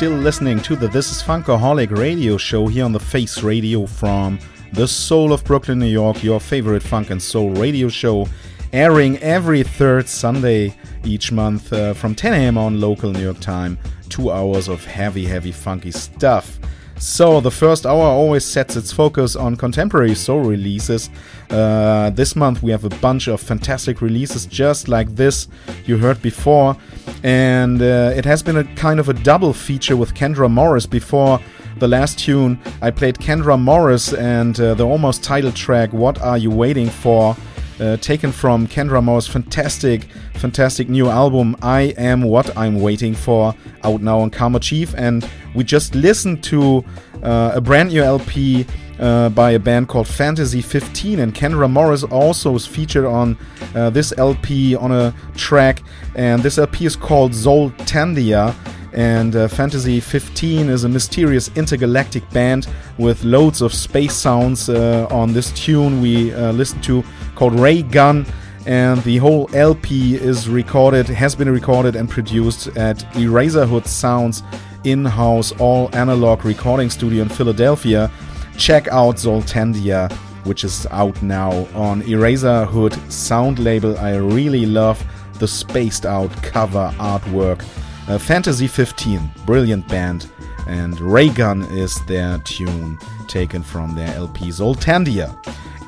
Still 0.00 0.16
listening 0.16 0.58
to 0.58 0.76
the 0.76 0.88
This 0.88 1.12
is 1.12 1.22
Funkaholic 1.22 1.94
radio 1.94 2.38
show 2.38 2.66
here 2.66 2.86
on 2.86 2.92
the 2.92 2.98
Face 2.98 3.42
Radio 3.42 3.84
from 3.84 4.38
the 4.72 4.88
soul 4.88 5.30
of 5.30 5.44
Brooklyn, 5.44 5.78
New 5.78 5.84
York, 5.84 6.24
your 6.24 6.40
favorite 6.40 6.82
funk 6.82 7.10
and 7.10 7.22
soul 7.22 7.50
radio 7.50 7.90
show, 7.90 8.26
airing 8.72 9.18
every 9.18 9.62
third 9.62 10.08
Sunday 10.08 10.74
each 11.04 11.30
month 11.32 11.70
uh, 11.74 11.92
from 11.92 12.14
10 12.14 12.32
a.m. 12.32 12.56
on 12.56 12.80
local 12.80 13.12
New 13.12 13.20
York 13.20 13.40
time. 13.40 13.76
Two 14.08 14.30
hours 14.30 14.68
of 14.68 14.82
heavy, 14.86 15.26
heavy, 15.26 15.52
funky 15.52 15.90
stuff. 15.90 16.58
So, 17.00 17.40
the 17.40 17.50
first 17.50 17.86
hour 17.86 18.02
always 18.02 18.44
sets 18.44 18.76
its 18.76 18.92
focus 18.92 19.34
on 19.34 19.56
contemporary 19.56 20.14
soul 20.14 20.40
releases. 20.40 21.08
Uh, 21.48 22.10
this 22.10 22.36
month 22.36 22.62
we 22.62 22.70
have 22.72 22.84
a 22.84 22.90
bunch 23.00 23.26
of 23.26 23.40
fantastic 23.40 24.02
releases 24.02 24.44
just 24.44 24.86
like 24.86 25.08
this 25.16 25.48
you 25.86 25.96
heard 25.96 26.20
before, 26.20 26.76
and 27.22 27.80
uh, 27.80 28.12
it 28.14 28.26
has 28.26 28.42
been 28.42 28.58
a 28.58 28.64
kind 28.74 29.00
of 29.00 29.08
a 29.08 29.14
double 29.14 29.54
feature 29.54 29.96
with 29.96 30.12
Kendra 30.12 30.50
Morris 30.50 30.84
before 30.84 31.40
the 31.78 31.88
last 31.88 32.18
tune. 32.18 32.60
I 32.82 32.90
played 32.90 33.14
Kendra 33.16 33.58
Morris 33.58 34.12
and 34.12 34.60
uh, 34.60 34.74
the 34.74 34.86
almost 34.86 35.24
title 35.24 35.52
track, 35.52 35.94
What 35.94 36.20
Are 36.20 36.36
You 36.36 36.50
Waiting 36.50 36.90
For? 36.90 37.34
Uh, 37.80 37.96
taken 37.96 38.30
from 38.30 38.66
Kendra 38.66 39.02
Morris' 39.02 39.26
fantastic, 39.26 40.04
fantastic 40.34 40.90
new 40.90 41.08
album, 41.08 41.56
I 41.62 41.94
Am 41.96 42.22
What 42.22 42.54
I'm 42.54 42.78
Waiting 42.78 43.14
For, 43.14 43.54
out 43.84 44.02
now 44.02 44.20
on 44.20 44.28
Karma 44.28 44.60
Chief. 44.60 44.94
And 44.98 45.26
we 45.54 45.64
just 45.64 45.94
listened 45.94 46.44
to 46.44 46.84
uh, 47.22 47.52
a 47.54 47.60
brand 47.60 47.88
new 47.88 48.02
LP 48.02 48.66
uh, 48.98 49.30
by 49.30 49.52
a 49.52 49.58
band 49.58 49.88
called 49.88 50.06
Fantasy 50.06 50.60
15, 50.60 51.20
and 51.20 51.34
Kendra 51.34 51.70
Morris 51.70 52.02
also 52.04 52.54
is 52.54 52.66
featured 52.66 53.06
on 53.06 53.38
uh, 53.74 53.88
this 53.88 54.12
LP 54.18 54.76
on 54.76 54.92
a 54.92 55.14
track, 55.34 55.82
and 56.14 56.42
this 56.42 56.58
LP 56.58 56.84
is 56.84 56.96
called 56.96 57.32
Zoltandia. 57.32 58.54
And 58.92 59.36
uh, 59.36 59.46
Fantasy 59.46 60.00
15 60.00 60.68
is 60.68 60.82
a 60.82 60.88
mysterious 60.88 61.48
intergalactic 61.54 62.28
band 62.30 62.66
with 62.98 63.22
loads 63.22 63.62
of 63.62 63.72
space 63.72 64.12
sounds 64.12 64.68
uh, 64.68 65.06
on 65.10 65.32
this 65.32 65.52
tune 65.52 66.00
we 66.02 66.34
uh, 66.34 66.50
listened 66.50 66.82
to 66.84 67.04
called 67.40 67.58
Ray 67.58 67.80
Gun. 67.80 68.26
And 68.66 69.02
the 69.02 69.16
whole 69.16 69.48
LP 69.54 70.14
is 70.14 70.46
recorded, 70.46 71.06
has 71.06 71.34
been 71.34 71.48
recorded 71.48 71.96
and 71.96 72.06
produced 72.06 72.66
at 72.76 72.98
Eraserhood 73.14 73.86
Sounds 73.86 74.42
in 74.84 75.06
house 75.06 75.50
all 75.52 75.88
analog 75.94 76.44
recording 76.44 76.90
studio 76.90 77.22
in 77.22 77.30
Philadelphia. 77.30 78.10
Check 78.58 78.88
out 78.88 79.14
Zoltandia, 79.16 80.12
which 80.44 80.64
is 80.64 80.86
out 80.90 81.22
now 81.22 81.50
on 81.74 82.02
Eraserhood 82.02 82.92
sound 83.10 83.58
label. 83.58 83.96
I 83.96 84.16
really 84.16 84.66
love 84.66 85.02
the 85.38 85.48
spaced 85.48 86.04
out 86.04 86.30
cover 86.42 86.92
artwork. 86.98 87.64
Uh, 88.06 88.18
Fantasy 88.18 88.66
15, 88.66 89.30
brilliant 89.46 89.88
band, 89.88 90.30
and 90.66 91.00
Raygun 91.00 91.62
is 91.72 92.04
their 92.04 92.36
tune 92.40 92.98
taken 93.28 93.62
from 93.62 93.94
their 93.94 94.14
LP 94.14 94.48
Zoltandia. 94.48 95.34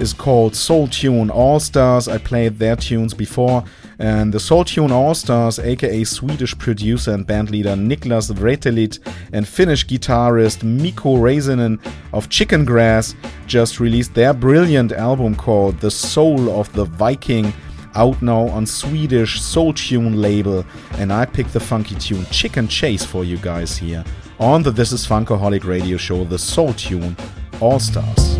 Is 0.00 0.12
called 0.14 0.56
Soul 0.56 0.88
Tune 0.88 1.30
All 1.30 1.60
Stars. 1.60 2.08
I 2.08 2.18
played 2.18 2.58
their 2.58 2.74
tunes 2.74 3.14
before, 3.14 3.62
and 3.98 4.32
the 4.32 4.40
Soul 4.40 4.64
Tune 4.64 4.90
All 4.90 5.14
Stars, 5.14 5.58
aka 5.58 6.02
Swedish 6.04 6.56
producer 6.58 7.12
and 7.12 7.26
bandleader 7.26 7.76
Niklas 7.76 8.32
Vretelit 8.32 8.98
and 9.32 9.46
Finnish 9.46 9.86
guitarist 9.86 10.62
Mikko 10.62 11.16
Raisinen 11.16 11.78
of 12.12 12.28
Chicken 12.30 12.64
Grass, 12.64 13.14
just 13.46 13.78
released 13.78 14.14
their 14.14 14.32
brilliant 14.32 14.92
album 14.92 15.36
called 15.36 15.78
The 15.78 15.90
Soul 15.90 16.50
of 16.58 16.72
the 16.72 16.84
Viking. 16.84 17.52
Out 17.96 18.22
now 18.22 18.46
on 18.48 18.66
Swedish 18.66 19.40
Soul 19.40 19.72
Tune 19.74 20.22
label, 20.22 20.64
and 20.92 21.12
I 21.12 21.26
picked 21.26 21.52
the 21.52 21.60
funky 21.60 21.96
tune 21.96 22.24
Chicken 22.26 22.68
Chase 22.68 23.04
for 23.04 23.24
you 23.24 23.36
guys 23.38 23.76
here 23.76 24.04
on 24.38 24.62
the 24.62 24.70
This 24.70 24.92
Is 24.92 25.06
Funkaholic 25.06 25.64
radio 25.64 25.96
show, 25.98 26.24
The 26.24 26.38
Soul 26.38 26.72
Tune 26.72 27.16
All 27.60 27.80
Stars. 27.80 28.39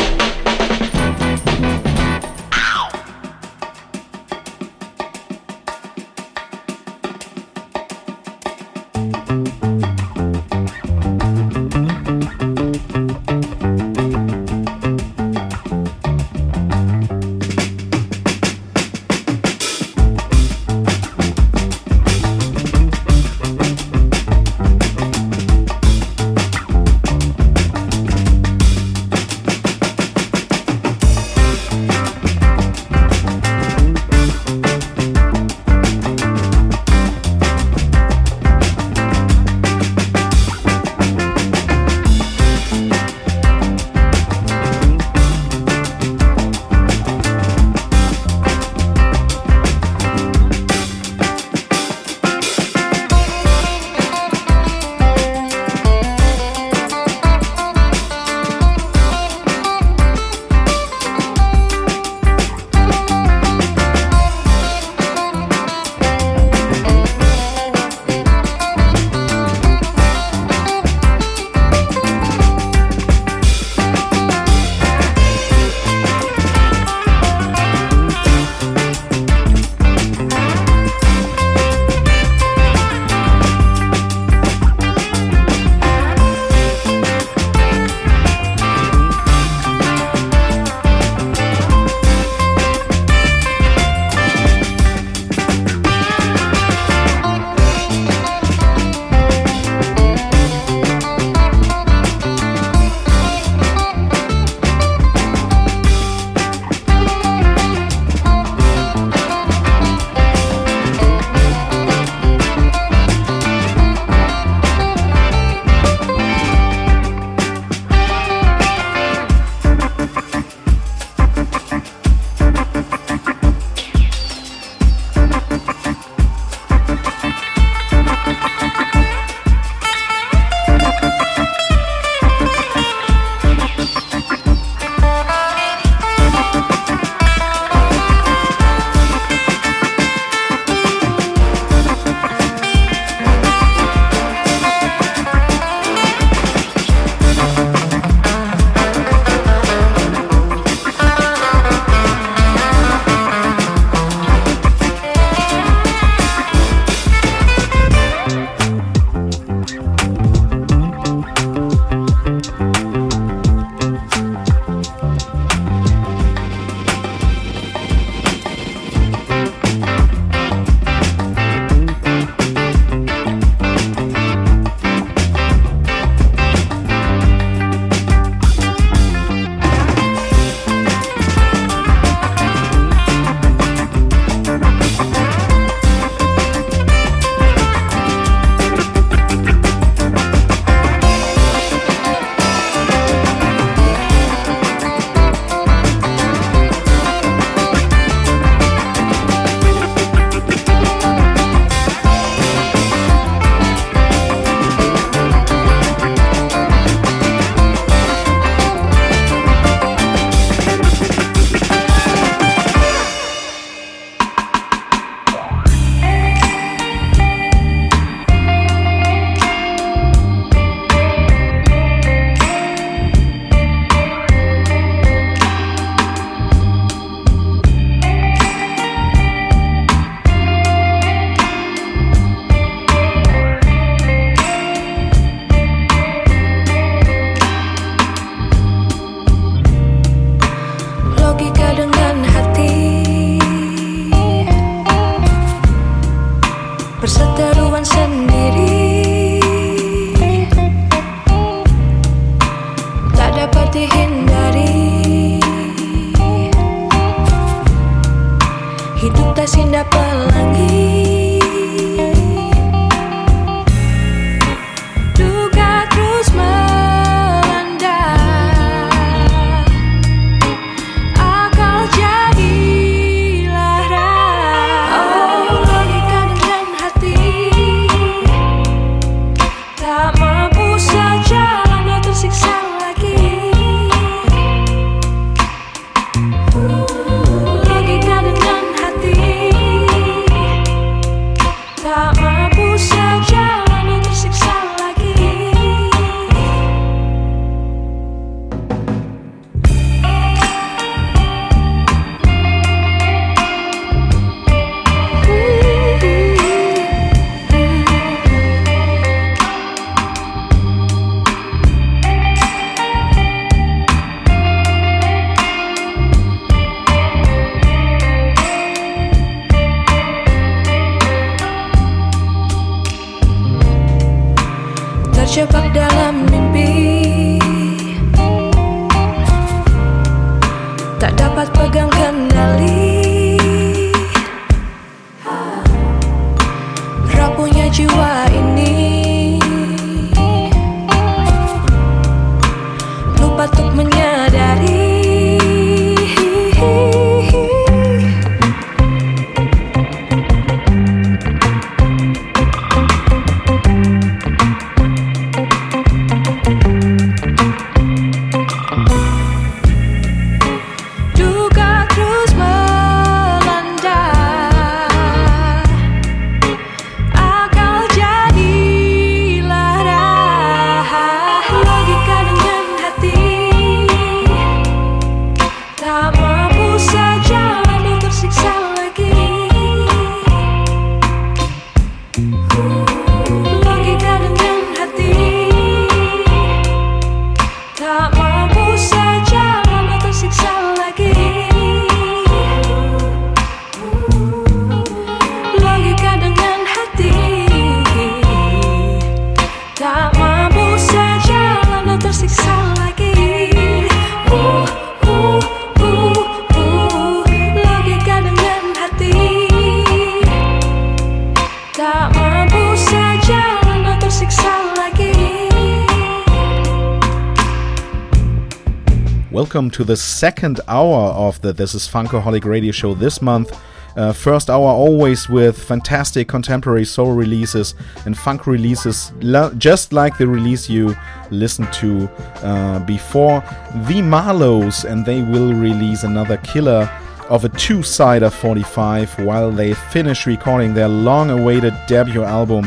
To 419.81 419.85
the 419.85 419.97
second 419.97 420.59
hour 420.67 421.09
of 421.13 421.41
the 421.41 421.51
This 421.51 421.73
is 421.73 421.87
Funkaholic 421.87 422.45
radio 422.45 422.71
show 422.71 422.93
this 422.93 423.19
month. 423.19 423.59
Uh, 423.97 424.13
first 424.13 424.47
hour 424.47 424.67
always 424.67 425.27
with 425.27 425.57
fantastic 425.57 426.27
contemporary 426.27 426.85
soul 426.85 427.13
releases 427.13 427.73
and 428.05 428.15
funk 428.15 428.45
releases, 428.45 429.11
lo- 429.21 429.51
just 429.57 429.91
like 429.91 430.19
the 430.19 430.27
release 430.27 430.69
you 430.69 430.95
listened 431.31 431.73
to 431.73 432.07
uh, 432.43 432.77
before. 432.85 433.41
The 433.87 434.03
Marlows, 434.03 434.85
and 434.85 435.03
they 435.03 435.23
will 435.23 435.51
release 435.51 436.03
another 436.03 436.37
killer 436.37 436.87
of 437.27 437.43
a 437.43 437.49
two 437.49 437.81
sider 437.81 438.29
45 438.29 439.17
while 439.25 439.49
they 439.51 439.73
finish 439.73 440.27
recording 440.27 440.75
their 440.75 440.89
long 440.89 441.31
awaited 441.31 441.73
debut 441.87 442.23
album, 442.23 442.65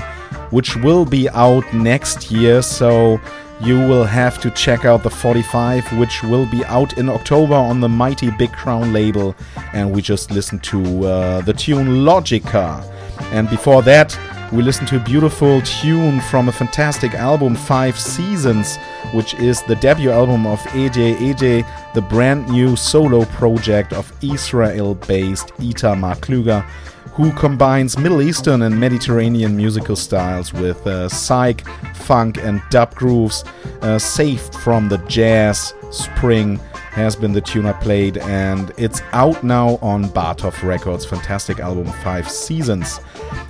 which 0.50 0.74
will 0.78 1.04
be 1.04 1.28
out 1.28 1.64
next 1.72 2.32
year. 2.32 2.60
So 2.60 3.20
you 3.64 3.78
will 3.78 4.04
have 4.04 4.38
to 4.42 4.50
check 4.50 4.84
out 4.84 5.02
the 5.02 5.10
45, 5.10 5.98
which 5.98 6.22
will 6.22 6.44
be 6.46 6.62
out 6.66 6.98
in 6.98 7.08
October 7.08 7.54
on 7.54 7.80
the 7.80 7.88
mighty 7.88 8.30
Big 8.32 8.52
Crown 8.52 8.92
label. 8.92 9.34
And 9.72 9.90
we 9.90 10.02
just 10.02 10.30
listened 10.30 10.62
to 10.64 11.06
uh, 11.06 11.40
the 11.40 11.54
tune 11.54 12.04
Logica. 12.04 12.84
And 13.32 13.48
before 13.48 13.80
that, 13.82 14.18
we 14.52 14.62
listened 14.62 14.88
to 14.88 14.96
a 14.96 15.00
beautiful 15.00 15.62
tune 15.62 16.20
from 16.20 16.48
a 16.48 16.52
fantastic 16.52 17.14
album, 17.14 17.56
Five 17.56 17.98
Seasons, 17.98 18.76
which 19.12 19.32
is 19.34 19.62
the 19.62 19.76
debut 19.76 20.10
album 20.10 20.46
of 20.46 20.60
AJ 20.74 21.16
AJ, 21.16 21.94
the 21.94 22.02
brand 22.02 22.48
new 22.50 22.76
solo 22.76 23.24
project 23.24 23.94
of 23.94 24.12
Israel 24.22 24.94
based 24.94 25.48
Itamar 25.58 26.16
Kluger 26.18 26.64
who 27.14 27.32
combines 27.32 27.96
Middle 27.96 28.20
Eastern 28.20 28.62
and 28.62 28.78
Mediterranean 28.78 29.56
musical 29.56 29.94
styles 29.94 30.52
with 30.52 30.84
uh, 30.86 31.08
psych, 31.08 31.66
funk, 31.94 32.38
and 32.38 32.60
dub 32.70 32.94
grooves. 32.94 33.44
Uh, 33.82 33.98
saved 33.98 34.54
from 34.54 34.88
the 34.88 34.98
jazz 35.06 35.74
spring 35.90 36.58
has 36.94 37.16
been 37.16 37.32
the 37.32 37.40
tune 37.40 37.66
I 37.66 37.72
played, 37.72 38.18
and 38.18 38.72
it's 38.76 39.02
out 39.12 39.42
now 39.42 39.78
on 39.82 40.04
Batov 40.04 40.62
Records' 40.62 41.04
fantastic 41.04 41.58
album 41.58 41.86
Five 42.04 42.30
Seasons. 42.30 43.00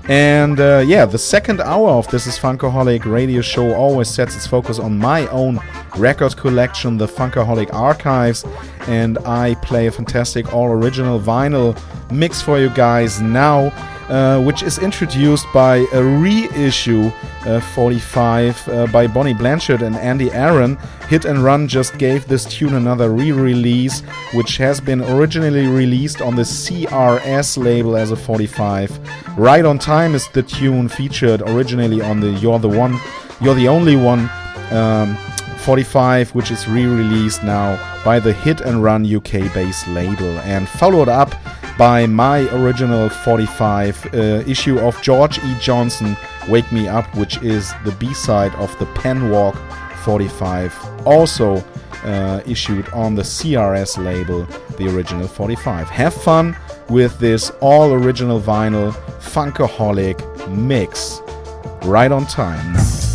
And 0.09 0.59
uh, 0.61 0.83
yeah, 0.87 1.05
the 1.05 1.19
second 1.19 1.61
hour 1.61 1.91
of 1.91 2.09
This 2.09 2.27
is 2.27 2.39
Funkaholic 2.39 3.05
radio 3.05 3.43
show 3.43 3.75
always 3.75 4.09
sets 4.09 4.35
its 4.35 4.47
focus 4.47 4.79
on 4.79 4.99
my 4.99 5.27
own 5.29 5.61
record 5.97 6.37
collection, 6.37 6.97
the 6.97 7.07
Funkaholic 7.07 7.73
Archives, 7.73 8.45
and 8.89 9.19
I 9.27 9.55
play 9.57 9.87
a 9.89 9.93
fantastic 9.93 10.55
all 10.55 10.69
original 10.69 11.21
vinyl 11.21 11.79
mix 12.11 12.41
for 12.41 12.59
you 12.59 12.71
guys 12.71 13.21
now, 13.21 13.71
uh, 14.09 14.43
which 14.43 14.63
is 14.63 14.79
introduced 14.79 15.47
by 15.53 15.87
a 15.93 16.03
reissue 16.03 17.11
uh, 17.47 17.61
45 17.61 18.69
uh, 18.69 18.87
by 18.89 19.07
Bonnie 19.07 19.35
Blanchard 19.35 19.83
and 19.83 19.97
Andy 19.97 20.31
Aaron. 20.33 20.77
Hit 21.09 21.25
and 21.25 21.45
Run 21.45 21.69
just 21.69 21.99
gave 21.99 22.27
this 22.27 22.45
tune 22.45 22.75
another 22.75 23.11
re 23.11 23.33
release, 23.33 24.01
which 24.35 24.57
has 24.57 24.81
been 24.81 25.03
originally 25.03 25.67
released 25.67 26.23
on 26.23 26.37
the 26.37 26.43
CRS 26.43 27.57
label 27.57 27.97
as 27.97 28.11
a 28.11 28.17
45. 28.17 29.39
Right 29.39 29.65
on 29.65 29.79
Time 29.79 30.15
is 30.15 30.29
the 30.29 30.43
tune 30.43 30.89
featured 30.89 31.43
originally 31.43 32.01
on 32.01 32.21
the 32.21 32.31
You're 32.33 32.59
the 32.59 32.69
One, 32.69 32.99
You're 33.41 33.55
the 33.55 33.69
Only 33.69 33.97
One. 33.97 34.31
Um, 34.71 35.17
45, 35.65 36.35
which 36.35 36.51
is 36.51 36.69
re 36.69 36.85
released 36.85 37.43
now 37.43 37.81
by 38.05 38.21
the 38.21 38.35
Hit 38.35 38.61
and 38.61 38.83
Run 38.83 39.03
UK 39.03 39.53
based 39.55 39.89
label, 39.89 40.39
and 40.41 40.69
followed 40.69 41.09
up 41.09 41.35
by 41.77 42.07
my 42.07 42.49
original 42.55 43.09
45 43.09 44.07
uh, 44.07 44.19
issue 44.47 44.79
of 44.79 45.01
George 45.03 45.39
E. 45.39 45.57
Johnson, 45.61 46.17
Wake 46.49 46.71
Me 46.73 46.89
Up, 46.89 47.13
which 47.17 47.43
is 47.43 47.73
the 47.85 47.93
B 47.93 48.13
side 48.15 48.55
of 48.57 48.77
the 48.79 48.87
Pen 48.87 49.31
Walk 49.31 49.57
45, 50.05 51.07
also 51.07 51.65
uh, 52.05 52.41
issued 52.47 52.89
on 52.91 53.15
the 53.15 53.23
CRS 53.23 54.03
label, 54.03 54.45
the 54.77 54.89
original 54.95 55.27
45. 55.27 55.89
Have 55.89 56.15
fun 56.15 56.57
with 56.89 57.19
this 57.19 57.51
all 57.61 57.93
original 57.93 58.41
vinyl 58.41 58.93
Funkaholic 59.21 60.19
mix. 60.55 61.21
Right 61.83 62.13
on 62.13 62.27
time 62.27 62.75
now. 62.75 63.14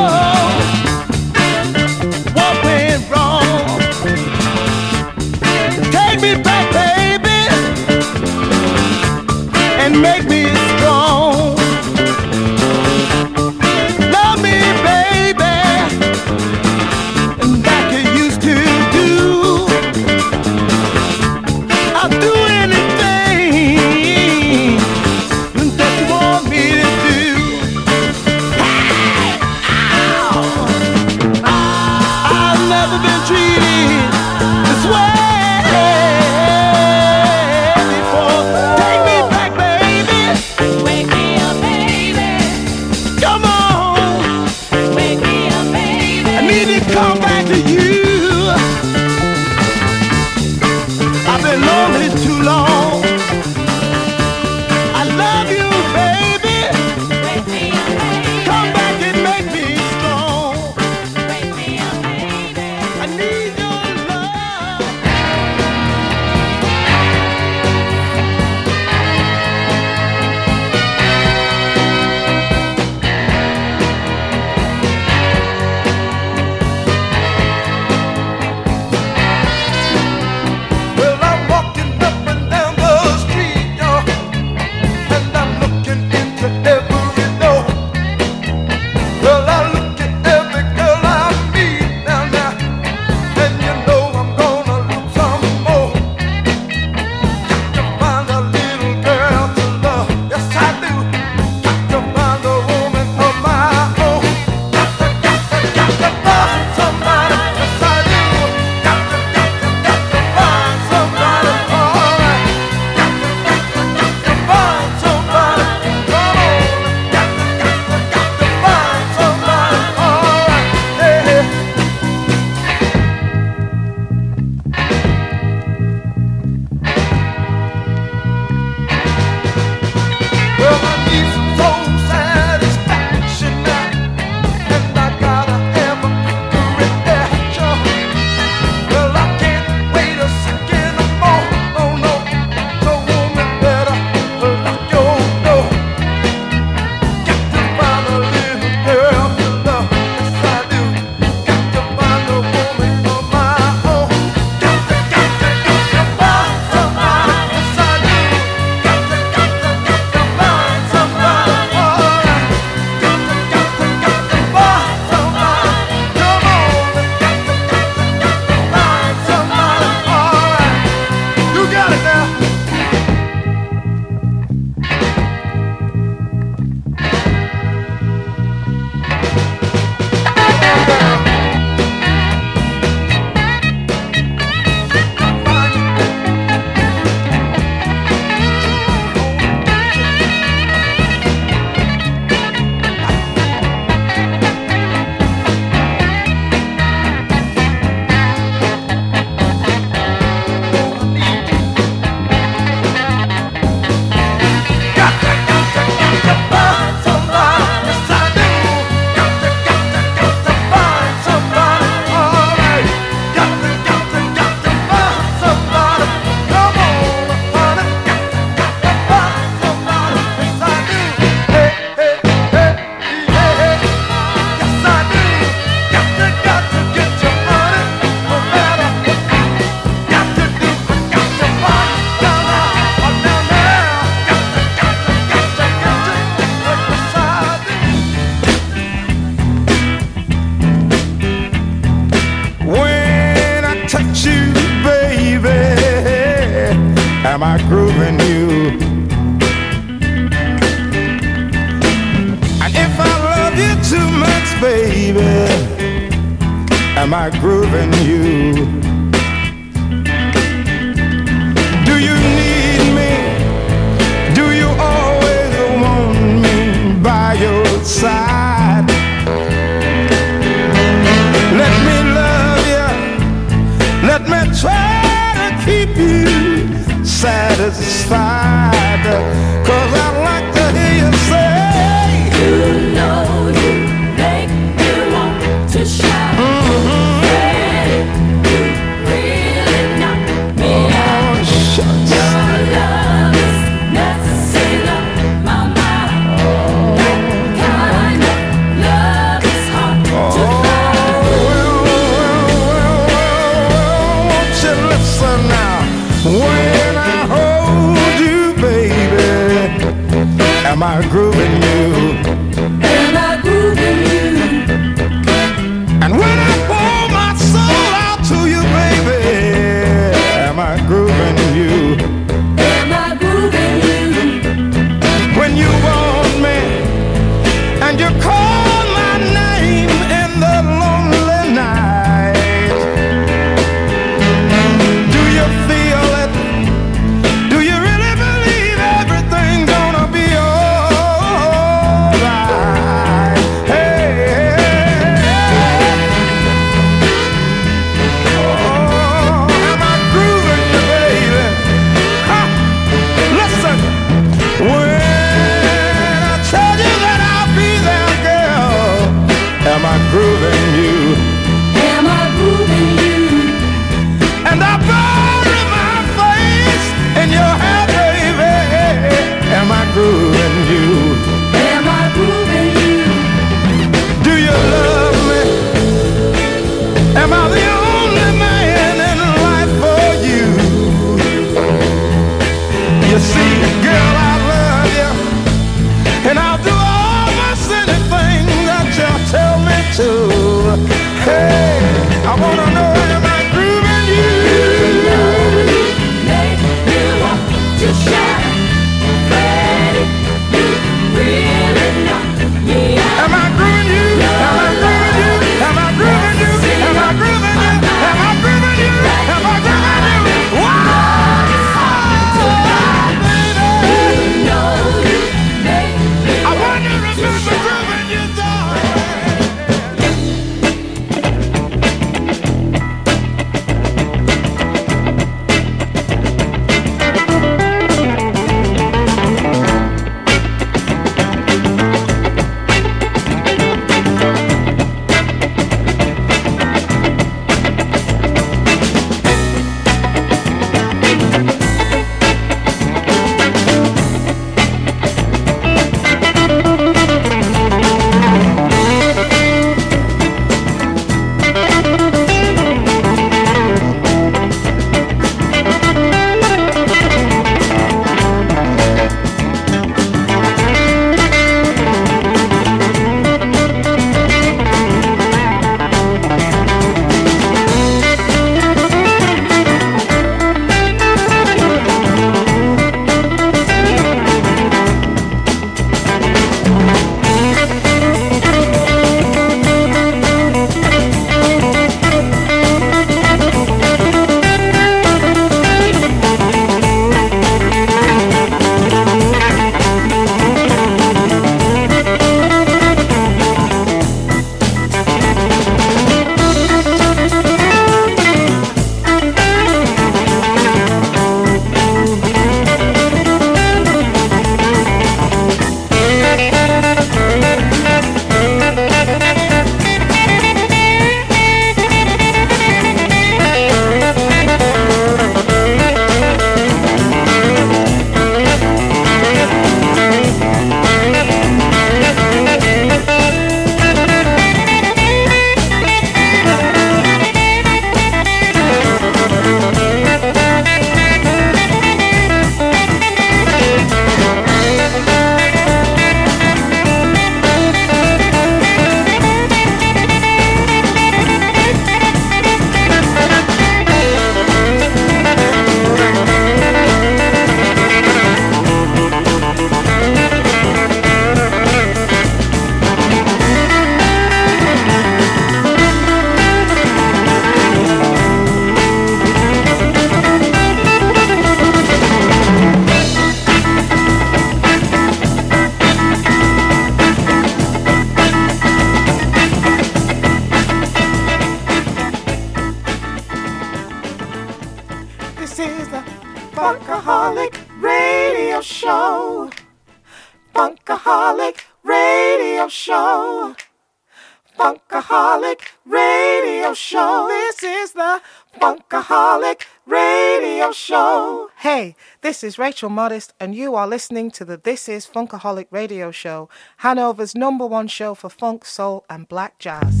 This 592.41 592.55
is 592.55 592.57
Rachel 592.57 592.89
Modest, 592.89 593.35
and 593.39 593.53
you 593.53 593.75
are 593.75 593.85
listening 593.85 594.31
to 594.31 594.43
the 594.43 594.57
This 594.57 594.89
Is 594.89 595.05
Funkaholic 595.05 595.67
radio 595.69 596.09
show, 596.09 596.49
Hanover's 596.77 597.35
number 597.35 597.67
one 597.67 597.87
show 597.87 598.15
for 598.15 598.31
funk, 598.31 598.65
soul, 598.65 599.05
and 599.07 599.27
black 599.27 599.59
jazz. 599.59 600.00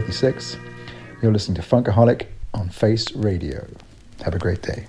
56. 0.00 0.56
You're 1.20 1.32
listening 1.32 1.60
to 1.60 1.62
Funkaholic 1.62 2.26
on 2.54 2.68
Face 2.68 3.10
Radio. 3.16 3.66
Have 4.24 4.32
a 4.32 4.38
great 4.38 4.62
day. 4.62 4.86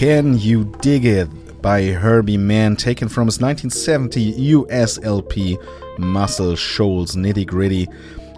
Can 0.00 0.38
You 0.38 0.64
Dig 0.80 1.04
It 1.04 1.60
by 1.60 1.88
Herbie 1.88 2.38
Mann, 2.38 2.74
taken 2.74 3.06
from 3.06 3.26
his 3.26 3.38
1970 3.38 4.22
US 4.54 4.98
LP 5.02 5.58
Muscle 5.98 6.56
Shoals 6.56 7.16
Nitty 7.16 7.46
Gritty. 7.46 7.86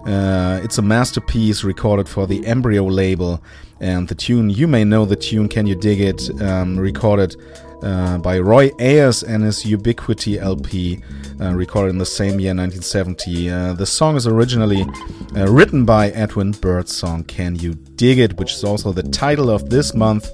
Uh, 0.05 0.59
it's 0.65 0.79
a 0.79 0.83
masterpiece 0.83 1.63
recorded 1.63 2.09
for 2.09 2.27
the 2.27 2.45
Embryo 2.49 2.85
label, 2.85 3.41
and 3.79 4.09
the 4.09 4.15
tune, 4.17 4.51
you 4.51 4.67
may 4.67 4.83
know 4.83 5.05
the 5.05 5.15
tune 5.15 5.49
Can 5.49 5.69
You 5.69 5.77
Dig 5.77 6.01
It, 6.01 6.43
um, 6.43 6.77
recorded 6.77 7.37
uh, 7.81 8.19
by 8.19 8.41
Roy 8.41 8.73
Ayers 8.81 9.23
and 9.23 9.45
his 9.45 9.65
Ubiquity 9.65 10.41
LP, 10.41 11.01
uh, 11.41 11.53
recorded 11.55 11.91
in 11.91 11.99
the 11.99 12.05
same 12.05 12.41
year, 12.41 12.57
1970. 12.57 13.51
Uh, 13.51 13.73
the 13.75 13.87
song 13.87 14.17
is 14.17 14.27
originally 14.27 14.85
uh, 15.37 15.47
written 15.47 15.85
by 15.85 16.11
Edwin 16.11 16.51
Bird's 16.51 16.93
song 16.93 17.23
Can 17.23 17.55
You 17.55 17.75
Dig 17.75 18.19
It, 18.19 18.37
which 18.37 18.53
is 18.53 18.65
also 18.65 18.91
the 18.91 19.05
title 19.05 19.49
of 19.49 19.71
this 19.71 19.95
month. 19.95 20.29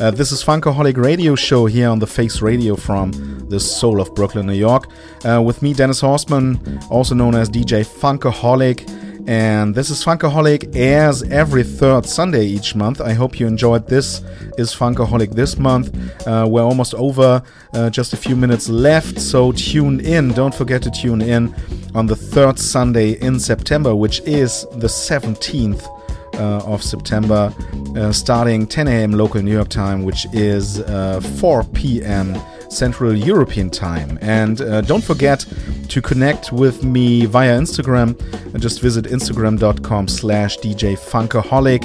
Uh, 0.00 0.10
this 0.10 0.32
is 0.32 0.42
Funkaholic 0.42 0.96
Radio 0.96 1.36
Show 1.36 1.66
here 1.66 1.88
on 1.88 2.00
the 2.00 2.06
Face 2.06 2.42
Radio 2.42 2.74
from 2.74 3.12
the 3.48 3.60
soul 3.60 4.00
of 4.00 4.12
Brooklyn, 4.16 4.44
New 4.44 4.54
York. 4.54 4.88
Uh, 5.24 5.40
with 5.40 5.62
me, 5.62 5.72
Dennis 5.72 6.02
Horstman, 6.02 6.84
also 6.90 7.14
known 7.14 7.36
as 7.36 7.48
DJ 7.48 7.86
Funkaholic. 7.86 8.90
And 9.28 9.72
this 9.72 9.90
is 9.90 10.04
Funkaholic 10.04 10.74
airs 10.74 11.22
every 11.22 11.62
third 11.62 12.06
Sunday 12.06 12.44
each 12.44 12.74
month. 12.74 13.00
I 13.00 13.12
hope 13.12 13.38
you 13.38 13.46
enjoyed 13.46 13.86
this. 13.86 14.20
Is 14.58 14.74
Funkaholic 14.74 15.32
this 15.32 15.58
month? 15.58 15.96
Uh, 16.26 16.44
we're 16.48 16.64
almost 16.64 16.94
over, 16.94 17.40
uh, 17.72 17.88
just 17.88 18.12
a 18.12 18.16
few 18.16 18.34
minutes 18.34 18.68
left. 18.68 19.20
So 19.20 19.52
tune 19.52 20.00
in. 20.00 20.32
Don't 20.32 20.54
forget 20.54 20.82
to 20.82 20.90
tune 20.90 21.22
in 21.22 21.54
on 21.94 22.06
the 22.06 22.16
third 22.16 22.58
Sunday 22.58 23.12
in 23.20 23.38
September, 23.38 23.94
which 23.94 24.20
is 24.22 24.66
the 24.72 24.88
17th. 24.88 25.88
Uh, 26.34 26.60
of 26.64 26.82
September, 26.82 27.54
uh, 27.96 28.10
starting 28.10 28.66
10 28.66 28.88
a.m. 28.88 29.12
local 29.12 29.40
New 29.40 29.52
York 29.52 29.68
time, 29.68 30.02
which 30.02 30.26
is 30.32 30.80
uh, 30.80 31.20
4 31.38 31.62
p.m. 31.64 32.36
Central 32.74 33.14
European 33.16 33.70
time. 33.70 34.18
And 34.20 34.60
uh, 34.60 34.80
don't 34.80 35.02
forget 35.02 35.46
to 35.88 36.02
connect 36.02 36.52
with 36.52 36.82
me 36.82 37.24
via 37.26 37.56
Instagram. 37.58 38.18
Just 38.58 38.80
visit 38.80 39.04
instagram.com 39.06 40.08
slash 40.08 40.58
DJ 40.58 40.98
Funkaholic 40.98 41.82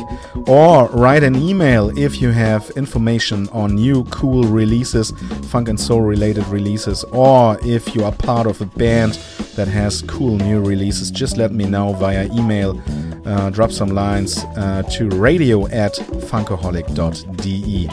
or 0.47 0.87
write 0.89 1.23
an 1.23 1.35
email 1.35 1.95
if 1.97 2.21
you 2.21 2.29
have 2.29 2.69
information 2.71 3.47
on 3.49 3.75
new 3.75 4.03
cool 4.05 4.43
releases, 4.43 5.11
funk 5.49 5.69
and 5.69 5.79
soul 5.79 6.01
related 6.01 6.45
releases, 6.47 7.03
or 7.05 7.59
if 7.63 7.93
you 7.95 8.03
are 8.03 8.11
part 8.11 8.47
of 8.47 8.59
a 8.61 8.65
band 8.65 9.13
that 9.55 9.67
has 9.67 10.01
cool 10.03 10.37
new 10.37 10.61
releases, 10.61 11.11
just 11.11 11.37
let 11.37 11.51
me 11.51 11.65
know 11.65 11.93
via 11.93 12.25
email. 12.33 12.81
Uh, 13.29 13.51
drop 13.51 13.71
some 13.71 13.89
lines 13.89 14.43
uh, 14.57 14.81
to 14.89 15.07
radio 15.09 15.67
at 15.67 15.93
funkaholic.de. 16.31 17.87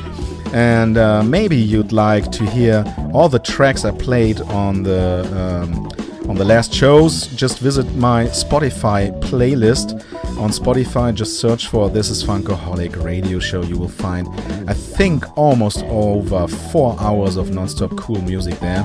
And 0.54 0.96
uh, 0.96 1.22
maybe 1.22 1.56
you'd 1.56 1.92
like 1.92 2.32
to 2.32 2.46
hear 2.46 2.82
all 3.12 3.28
the 3.28 3.38
tracks 3.38 3.84
I 3.84 3.90
played 3.90 4.40
on 4.40 4.82
the 4.82 5.28
um, 5.36 5.90
on 6.30 6.36
the 6.36 6.44
last 6.44 6.72
shows. 6.72 7.26
Just 7.28 7.58
visit 7.58 7.84
my 7.96 8.24
Spotify 8.28 9.12
playlist. 9.20 10.02
On 10.38 10.48
Spotify, 10.48 11.14
just 11.14 11.38
search 11.38 11.66
for 11.68 11.90
"This 11.90 12.08
Is 12.08 12.24
Funkaholic 12.24 13.04
Radio 13.04 13.38
Show." 13.38 13.62
You 13.62 13.76
will 13.76 13.88
find, 13.88 14.26
I 14.66 14.72
think, 14.72 15.36
almost 15.36 15.84
over 15.84 16.48
four 16.48 16.96
hours 16.98 17.36
of 17.36 17.50
non-stop 17.50 17.94
cool 17.98 18.22
music 18.22 18.58
there. 18.60 18.84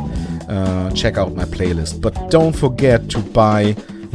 Uh, 0.50 0.92
check 0.92 1.18
out 1.18 1.34
my 1.34 1.46
playlist, 1.46 2.02
but 2.02 2.30
don't 2.30 2.56
forget 2.56 3.10
to 3.12 3.20
buy 3.20 3.74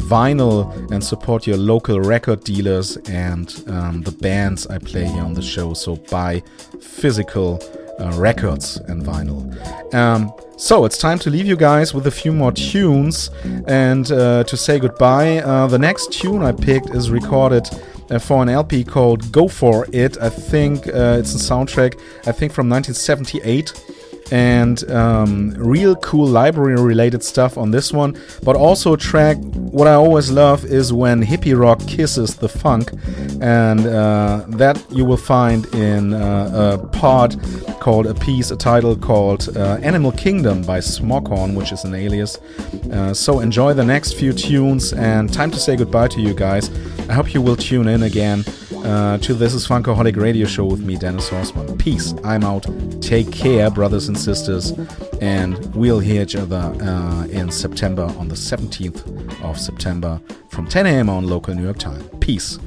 vinyl 0.08 0.90
and 0.90 1.02
support 1.02 1.46
your 1.46 1.56
local 1.56 2.00
record 2.00 2.44
dealers 2.44 2.96
and 3.08 3.62
um, 3.68 4.02
the 4.02 4.12
bands 4.12 4.66
I 4.66 4.78
play 4.78 5.04
here 5.04 5.22
on 5.22 5.34
the 5.34 5.42
show. 5.42 5.74
So 5.74 5.96
buy 5.96 6.42
physical 6.80 7.60
uh, 7.98 8.12
records 8.12 8.76
and 8.88 9.02
vinyl. 9.02 9.52
Um, 9.94 10.32
so 10.56 10.84
it's 10.84 10.98
time 10.98 11.18
to 11.20 11.30
leave 11.30 11.46
you 11.46 11.56
guys 11.56 11.92
with 11.92 12.06
a 12.06 12.10
few 12.10 12.32
more 12.32 12.52
tunes 12.52 13.30
and 13.66 14.10
uh, 14.10 14.44
to 14.44 14.56
say 14.56 14.78
goodbye. 14.78 15.38
Uh, 15.38 15.66
the 15.66 15.78
next 15.78 16.12
tune 16.12 16.42
I 16.42 16.52
picked 16.52 16.90
is 16.90 17.10
recorded. 17.10 17.68
Uh, 18.08 18.20
for 18.20 18.40
an 18.40 18.48
LP 18.48 18.84
called 18.84 19.32
Go 19.32 19.48
For 19.48 19.84
It. 19.92 20.16
I 20.22 20.28
think 20.28 20.86
uh, 20.86 21.16
it's 21.18 21.34
a 21.34 21.38
soundtrack, 21.38 21.98
I 22.24 22.30
think 22.30 22.52
from 22.52 22.70
1978 22.70 23.95
and 24.30 24.88
um, 24.90 25.50
real 25.56 25.96
cool 25.96 26.26
library 26.26 26.80
related 26.80 27.22
stuff 27.22 27.56
on 27.56 27.70
this 27.70 27.92
one. 27.92 28.16
But 28.42 28.56
also 28.56 28.94
a 28.94 28.96
track, 28.96 29.36
what 29.54 29.86
I 29.86 29.94
always 29.94 30.30
love 30.30 30.64
is 30.64 30.92
when 30.92 31.24
hippie 31.24 31.58
rock 31.58 31.80
kisses 31.86 32.36
the 32.36 32.48
funk, 32.48 32.90
and 33.40 33.86
uh, 33.86 34.44
that 34.48 34.82
you 34.90 35.04
will 35.04 35.16
find 35.16 35.66
in 35.74 36.14
uh, 36.14 36.78
a 36.80 36.86
part 36.88 37.36
called 37.80 38.06
a 38.06 38.14
piece, 38.14 38.50
a 38.50 38.56
title 38.56 38.96
called 38.96 39.56
uh, 39.56 39.78
Animal 39.82 40.12
Kingdom 40.12 40.62
by 40.62 40.80
Smoghorn, 40.80 41.54
which 41.54 41.72
is 41.72 41.84
an 41.84 41.94
alias. 41.94 42.38
Uh, 42.92 43.14
so 43.14 43.40
enjoy 43.40 43.72
the 43.74 43.84
next 43.84 44.14
few 44.14 44.32
tunes, 44.32 44.92
and 44.92 45.32
time 45.32 45.50
to 45.50 45.58
say 45.58 45.76
goodbye 45.76 46.08
to 46.08 46.20
you 46.20 46.34
guys. 46.34 46.70
I 47.08 47.12
hope 47.12 47.32
you 47.32 47.40
will 47.40 47.56
tune 47.56 47.88
in 47.88 48.02
again. 48.02 48.44
Uh, 48.86 49.18
to 49.18 49.34
This 49.34 49.52
is 49.52 49.66
Funkaholic 49.66 50.16
Radio 50.16 50.46
Show 50.46 50.64
with 50.64 50.78
me, 50.78 50.96
Dennis 50.96 51.28
Horstman. 51.28 51.76
Peace. 51.76 52.14
I'm 52.22 52.44
out. 52.44 52.64
Take 53.02 53.32
care, 53.32 53.68
brothers 53.68 54.06
and 54.06 54.16
sisters. 54.16 54.70
And 55.20 55.74
we'll 55.74 55.98
hear 55.98 56.22
each 56.22 56.36
other 56.36 56.72
uh, 56.80 57.24
in 57.24 57.50
September, 57.50 58.04
on 58.16 58.28
the 58.28 58.36
17th 58.36 59.42
of 59.42 59.58
September, 59.58 60.20
from 60.50 60.68
10 60.68 60.86
a.m. 60.86 61.10
on 61.10 61.26
local 61.26 61.52
New 61.52 61.64
York 61.64 61.78
time. 61.78 62.00
Peace. 62.20 62.60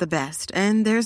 The 0.00 0.06
best, 0.06 0.50